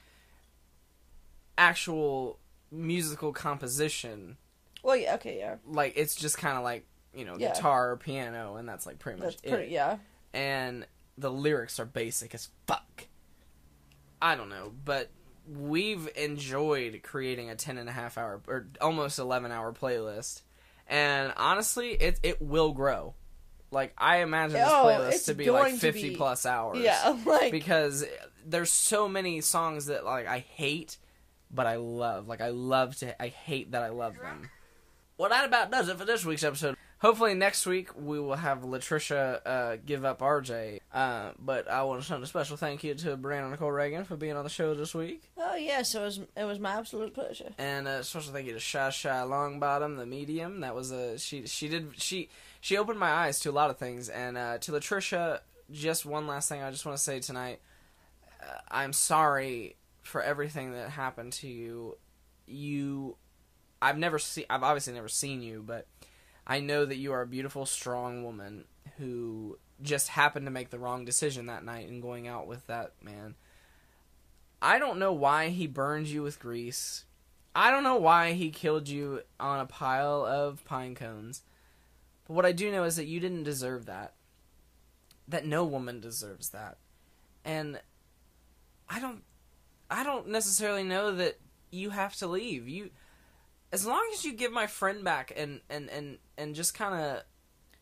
actual 1.56 2.38
musical 2.70 3.32
composition, 3.32 4.36
Well, 4.82 4.96
yeah. 4.96 5.14
Okay, 5.14 5.38
yeah. 5.38 5.56
like 5.66 5.94
it's 5.96 6.14
just 6.14 6.38
kind 6.38 6.56
of 6.58 6.64
like, 6.64 6.86
you 7.14 7.24
know, 7.24 7.36
Yeah. 7.38 7.54
guitar 7.54 7.92
or 7.92 7.96
piano 7.96 8.56
and 8.56 8.68
that's 8.68 8.86
like 8.86 8.98
pretty 8.98 9.18
much 9.20 9.36
That's 9.38 9.50
pretty. 9.50 9.64
it. 9.66 9.70
Yeah. 9.70 9.98
And 10.32 10.86
the 11.16 11.30
lyrics 11.30 11.78
are 11.78 11.84
basic 11.86 12.34
as 12.34 12.48
fuck. 12.66 13.06
I 14.24 14.36
don't 14.36 14.48
know, 14.48 14.72
but 14.84 15.10
we've 15.46 16.08
enjoyed 16.16 17.00
creating 17.02 17.50
a 17.50 17.54
10 17.54 17.76
and 17.76 17.88
a 17.88 17.92
half 17.92 18.16
hour 18.16 18.40
or 18.48 18.66
almost 18.80 19.18
11 19.18 19.52
hour 19.52 19.72
playlist. 19.74 20.40
And 20.88 21.32
honestly, 21.36 21.90
it 21.90 22.20
it 22.22 22.40
will 22.40 22.72
grow. 22.72 23.14
Like 23.70 23.92
I 23.98 24.18
imagine 24.22 24.54
this 24.54 24.66
Oh, 24.70 24.84
playlist 24.86 25.26
to 25.26 25.34
be 25.34 25.50
like 25.50 25.74
50 25.74 26.10
be- 26.10 26.16
plus 26.16 26.46
hours. 26.46 26.78
Yeah. 26.78 27.18
Like. 27.26 27.52
because 27.52 28.04
there's 28.46 28.70
so 28.72 29.08
many 29.08 29.40
songs 29.42 29.86
that 29.86 30.04
like 30.04 30.26
I 30.26 30.38
hate, 30.38 30.96
but 31.50 31.66
I 31.66 31.76
love. 31.76 32.26
Like 32.26 32.40
I 32.40 32.48
love 32.48 32.96
to. 32.96 33.22
I 33.22 33.28
hate 33.28 33.72
that 33.72 33.82
I 33.82 33.88
love 33.90 34.14
them. 34.18 34.48
Well, 35.18 35.28
that 35.30 35.44
about 35.44 35.70
does 35.70 35.88
it 35.88 35.98
for 35.98 36.04
this 36.04 36.24
week's 36.24 36.44
episode. 36.44 36.76
Hopefully 37.00 37.34
next 37.34 37.66
week 37.66 37.90
we 37.96 38.18
will 38.18 38.36
have 38.36 38.60
Latrisha 38.62 39.40
uh, 39.44 39.76
give 39.84 40.04
up 40.04 40.20
RJ. 40.20 40.80
Uh, 40.92 41.32
but 41.38 41.68
I 41.70 41.82
want 41.82 42.00
to 42.00 42.06
send 42.06 42.22
a 42.22 42.26
special 42.26 42.56
thank 42.56 42.82
you 42.82 42.94
to 42.94 43.16
Brianna 43.16 43.50
Nichol 43.50 43.68
Ragan 43.68 44.06
for 44.06 44.16
being 44.16 44.36
on 44.36 44.44
the 44.44 44.50
show 44.50 44.74
this 44.74 44.94
week, 44.94 45.22
oh 45.36 45.54
yes, 45.56 45.94
it 45.94 46.00
was. 46.00 46.20
It 46.36 46.44
was 46.44 46.58
my 46.58 46.72
absolute 46.72 47.12
pleasure. 47.12 47.50
and 47.58 47.86
a 47.86 48.02
special 48.04 48.32
thank 48.32 48.46
you 48.46 48.54
to 48.54 48.60
Shy 48.60 48.88
Shy 48.90 49.08
Longbottom, 49.10 49.98
the 49.98 50.06
medium. 50.06 50.60
That 50.60 50.74
was 50.74 50.90
a 50.92 51.18
she. 51.18 51.46
She 51.46 51.68
did 51.68 51.90
she 51.96 52.30
she 52.60 52.78
opened 52.78 52.98
my 52.98 53.10
eyes 53.10 53.38
to 53.40 53.50
a 53.50 53.52
lot 53.52 53.68
of 53.70 53.76
things, 53.76 54.08
and 54.08 54.38
uh, 54.38 54.58
to 54.58 54.72
Latrisha. 54.72 55.40
Just 55.70 56.04
one 56.04 56.26
last 56.26 56.48
thing 56.50 56.62
I 56.62 56.70
just 56.70 56.84
want 56.84 56.96
to 56.98 57.02
say 57.02 57.20
tonight. 57.20 57.58
Uh, 58.42 58.58
I'm 58.70 58.92
sorry 58.92 59.76
for 60.02 60.22
everything 60.22 60.72
that 60.72 60.90
happened 60.90 61.32
to 61.34 61.48
you. 61.48 61.96
You, 62.46 63.16
I've 63.80 63.96
never 63.96 64.18
seen. 64.18 64.44
I've 64.50 64.62
obviously 64.62 64.92
never 64.92 65.08
seen 65.08 65.40
you, 65.40 65.64
but 65.66 65.86
I 66.46 66.60
know 66.60 66.84
that 66.84 66.96
you 66.96 67.12
are 67.12 67.22
a 67.22 67.26
beautiful, 67.26 67.66
strong 67.66 68.22
woman 68.24 68.64
who 68.98 69.58
just 69.82 70.08
happened 70.08 70.46
to 70.46 70.52
make 70.52 70.70
the 70.70 70.78
wrong 70.78 71.04
decision 71.04 71.46
that 71.46 71.64
night 71.64 71.88
in 71.88 72.00
going 72.00 72.28
out 72.28 72.46
with 72.46 72.66
that 72.66 72.92
man. 73.02 73.34
I 74.60 74.78
don't 74.78 74.98
know 74.98 75.12
why 75.12 75.48
he 75.48 75.66
burned 75.66 76.06
you 76.06 76.22
with 76.22 76.40
grease. 76.40 77.04
I 77.54 77.70
don't 77.70 77.84
know 77.84 77.96
why 77.96 78.32
he 78.32 78.50
killed 78.50 78.88
you 78.88 79.22
on 79.38 79.60
a 79.60 79.66
pile 79.66 80.24
of 80.24 80.64
pine 80.64 80.94
cones. 80.94 81.42
But 82.26 82.34
what 82.34 82.46
I 82.46 82.52
do 82.52 82.72
know 82.72 82.84
is 82.84 82.96
that 82.96 83.06
you 83.06 83.20
didn't 83.20 83.44
deserve 83.44 83.86
that. 83.86 84.14
That 85.28 85.46
no 85.46 85.64
woman 85.64 86.00
deserves 86.00 86.50
that. 86.50 86.78
And 87.44 87.80
I 88.88 89.00
don't 89.00 89.22
I 89.90 90.02
don't 90.02 90.28
necessarily 90.28 90.82
know 90.82 91.14
that 91.14 91.38
you 91.70 91.90
have 91.90 92.16
to 92.16 92.26
leave. 92.26 92.68
You 92.68 92.90
as 93.74 93.84
long 93.86 94.08
as 94.14 94.24
you 94.24 94.32
give 94.32 94.52
my 94.52 94.66
friend 94.66 95.04
back 95.04 95.32
and 95.36 95.60
and 95.68 95.90
and 95.90 96.18
and 96.38 96.54
just 96.54 96.74
kind 96.74 96.94
of 96.94 97.22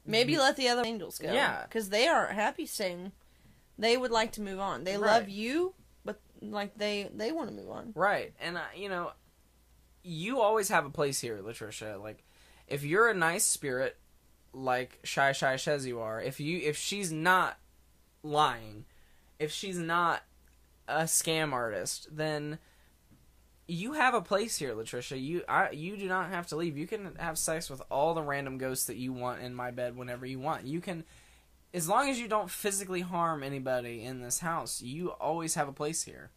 Maybe 0.04 0.36
let 0.36 0.56
the 0.56 0.68
other 0.68 0.84
angels 0.84 1.18
go. 1.18 1.32
Yeah. 1.32 1.62
Because 1.62 1.88
they 1.90 2.08
aren't 2.08 2.32
happy 2.32 2.66
staying. 2.66 3.12
They 3.78 3.96
would 3.96 4.10
like 4.10 4.32
to 4.32 4.40
move 4.40 4.58
on. 4.58 4.84
They 4.84 4.96
Right. 4.98 5.12
love 5.12 5.28
you, 5.28 5.74
but 6.04 6.20
like 6.40 6.76
they 6.76 7.08
they 7.14 7.30
want 7.30 7.50
to 7.50 7.54
move 7.54 7.70
on. 7.70 7.92
Right. 7.94 8.34
And, 8.40 8.58
you 8.74 8.88
know, 8.88 9.12
you 10.02 10.40
always 10.40 10.68
have 10.70 10.84
a 10.84 10.90
place 10.90 11.20
here, 11.20 11.38
Latrisha. 11.38 12.02
Like, 12.02 12.24
if 12.66 12.82
you're 12.84 13.08
a 13.08 13.14
nice 13.14 13.44
spirit, 13.44 13.96
like 14.52 14.98
Shy 15.04 15.30
Shy 15.32 15.54
says 15.56 15.86
you 15.86 16.00
are, 16.00 16.20
if 16.20 16.40
you 16.40 16.58
if 16.58 16.76
she's 16.76 17.12
not 17.12 17.58
lying, 18.24 18.84
if 19.38 19.52
she's 19.52 19.78
not 19.78 20.22
a 20.88 21.02
scam 21.02 21.52
artist, 21.52 22.08
then 22.10 22.58
you 23.72 23.92
have 23.94 24.14
a 24.14 24.20
place 24.20 24.56
here, 24.56 24.74
Latrisha. 24.74 25.20
You 25.20 25.42
I 25.48 25.70
you 25.70 25.96
do 25.96 26.06
not 26.06 26.30
have 26.30 26.46
to 26.48 26.56
leave. 26.56 26.76
You 26.76 26.86
can 26.86 27.14
have 27.16 27.38
sex 27.38 27.70
with 27.70 27.80
all 27.90 28.14
the 28.14 28.22
random 28.22 28.58
ghosts 28.58 28.86
that 28.86 28.96
you 28.96 29.12
want 29.12 29.40
in 29.42 29.54
my 29.54 29.70
bed 29.70 29.96
whenever 29.96 30.26
you 30.26 30.38
want. 30.38 30.66
You 30.66 30.80
can 30.80 31.04
as 31.72 31.88
long 31.88 32.10
as 32.10 32.20
you 32.20 32.28
don't 32.28 32.50
physically 32.50 33.00
harm 33.00 33.42
anybody 33.42 34.04
in 34.04 34.20
this 34.20 34.40
house, 34.40 34.82
you 34.82 35.10
always 35.12 35.54
have 35.54 35.68
a 35.68 35.72
place 35.72 36.02
here. 36.02 36.30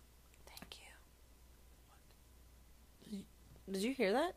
Thank 0.48 0.78
you. 3.12 3.19
Did 3.71 3.82
you 3.82 3.93
hear 3.93 4.13
that? 4.13 4.36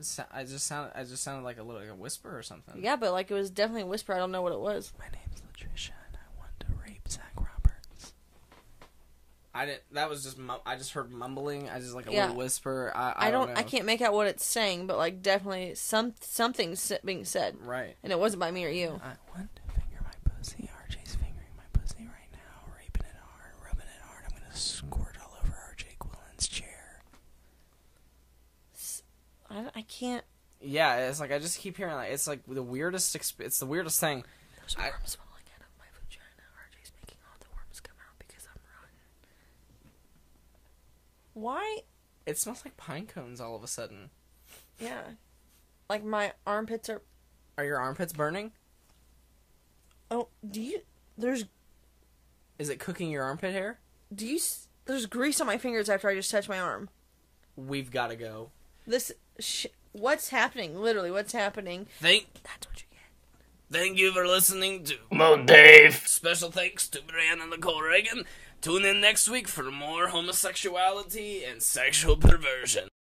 So- 0.00 0.24
I 0.32 0.44
just 0.44 0.66
sounded. 0.66 0.92
I 0.94 1.02
just 1.04 1.22
sounded 1.22 1.44
like 1.44 1.58
a 1.58 1.62
little 1.62 1.80
like 1.80 1.90
a 1.90 1.94
whisper 1.94 2.36
or 2.36 2.42
something. 2.42 2.82
Yeah, 2.82 2.96
but 2.96 3.12
like 3.12 3.30
it 3.30 3.34
was 3.34 3.50
definitely 3.50 3.82
a 3.82 3.86
whisper. 3.86 4.14
I 4.14 4.18
don't 4.18 4.30
know 4.30 4.42
what 4.42 4.52
it 4.52 4.60
was. 4.60 4.92
My 4.98 5.06
name's 5.06 5.40
Latrisha, 5.40 5.90
and 6.06 6.16
I 6.16 6.38
want 6.38 6.52
to 6.60 6.66
rape 6.86 7.08
Zach 7.08 7.32
Roberts. 7.36 8.12
I 9.56 9.66
didn't. 9.66 9.82
That 9.92 10.10
was 10.10 10.22
just. 10.24 10.38
Mum- 10.38 10.60
I 10.66 10.76
just 10.76 10.92
heard 10.92 11.10
mumbling. 11.10 11.68
I 11.70 11.78
just 11.80 11.94
like 11.94 12.06
a 12.08 12.12
Yeah. 12.12 12.22
little 12.26 12.36
whisper. 12.36 12.92
I. 12.94 13.10
I, 13.12 13.14
I 13.28 13.30
don't. 13.30 13.48
know. 13.48 13.54
I 13.56 13.62
can't 13.62 13.86
make 13.86 14.00
out 14.02 14.12
what 14.12 14.26
it's 14.26 14.44
saying, 14.44 14.86
but 14.86 14.96
like 14.98 15.22
definitely 15.22 15.74
some 15.74 16.14
something's 16.20 16.92
being 17.04 17.24
said, 17.24 17.56
Right. 17.64 17.96
and 18.02 18.12
it 18.12 18.18
wasn't 18.18 18.40
by 18.40 18.50
me 18.50 18.64
or 18.64 18.68
you. 18.68 18.88
I 19.02 19.16
want 19.36 19.48
to 19.56 19.62
finger 19.72 20.02
my 20.04 20.30
pussy. 20.36 20.68
RJ's 20.88 21.14
fingering 21.14 21.54
my 21.56 21.64
pussy 21.72 22.00
right 22.04 22.30
now, 22.32 22.72
raping 22.76 23.06
it 23.06 23.16
hard, 23.22 23.52
rubbing 23.64 23.86
it 23.86 24.02
hard. 24.04 24.24
I'm 24.30 24.38
gonna 24.38 24.54
squirt 24.54 25.16
all 25.22 25.36
over 25.42 25.52
RJ 25.74 25.96
Quillen's 25.98 26.48
chair. 26.48 27.02
I, 29.50 29.64
I 29.74 29.82
can't. 29.82 30.24
Yeah, 30.60 31.08
it's 31.08 31.20
like 31.20 31.32
I 31.32 31.38
just 31.38 31.58
keep 31.60 31.76
hearing 31.76 31.94
like 31.94 32.10
it's 32.10 32.26
like 32.26 32.40
the 32.46 32.62
weirdest. 32.62 33.16
Exp- 33.16 33.40
it's 33.40 33.58
the 33.58 33.66
weirdest 33.66 34.00
thing. 34.00 34.24
There's 34.60 34.76
I- 34.76 34.90
worms 34.90 35.14
falling 35.14 35.46
out 35.54 35.60
of 35.62 35.70
my 35.78 35.84
vagina. 35.94 36.44
RJ's 36.66 36.90
making 37.00 37.18
all 37.28 37.36
the 37.38 37.46
worms 37.54 37.80
come 37.80 37.94
out 38.02 38.18
because 38.18 38.42
I'm 38.50 38.58
rotten. 38.66 38.90
Why? 41.36 41.80
It 42.24 42.38
smells 42.38 42.64
like 42.64 42.78
pine 42.78 43.04
cones 43.06 43.42
all 43.42 43.54
of 43.54 43.62
a 43.62 43.66
sudden. 43.66 44.08
Yeah. 44.80 45.02
Like 45.90 46.02
my 46.02 46.32
armpits 46.46 46.88
are. 46.88 47.02
Are 47.58 47.64
your 47.64 47.78
armpits 47.78 48.14
burning? 48.14 48.52
Oh, 50.10 50.28
do 50.48 50.62
you? 50.62 50.80
There's 51.18 51.44
Is 52.58 52.70
it 52.70 52.78
cooking 52.80 53.10
your 53.10 53.22
armpit 53.22 53.52
hair? 53.52 53.80
do 54.14 54.26
you? 54.26 54.38
There's 54.86 55.04
grease 55.04 55.38
on 55.42 55.46
my 55.46 55.58
fingers 55.58 55.90
after 55.90 56.08
I 56.08 56.14
just 56.14 56.30
touched 56.30 56.48
my 56.48 56.58
arm. 56.58 56.88
We've 57.54 57.90
got 57.90 58.06
to 58.08 58.16
go. 58.16 58.50
This. 58.86 59.12
Sh- 59.38 59.66
what's 59.92 60.30
happening? 60.30 60.80
Literally, 60.80 61.10
what's 61.10 61.34
happening? 61.34 61.86
Thank, 62.00 62.28
That's 62.44 62.66
what 62.66 62.80
you 62.80 62.86
get. 62.90 63.78
thank 63.78 63.98
you 63.98 64.10
for 64.12 64.26
listening 64.26 64.84
to 64.84 64.94
Mo 65.12 65.42
Dave. 65.44 65.96
Special 66.06 66.50
thanks 66.50 66.88
to 66.88 67.00
Brianna 67.00 67.46
Nichol 67.50 67.80
Ragan. 67.82 68.24
Tune 68.60 68.84
in 68.84 69.00
next 69.00 69.28
week 69.28 69.48
for 69.48 69.70
more 69.70 70.08
homosexuality 70.08 71.44
and 71.44 71.62
sexual 71.62 72.16
perversion. 72.16 72.88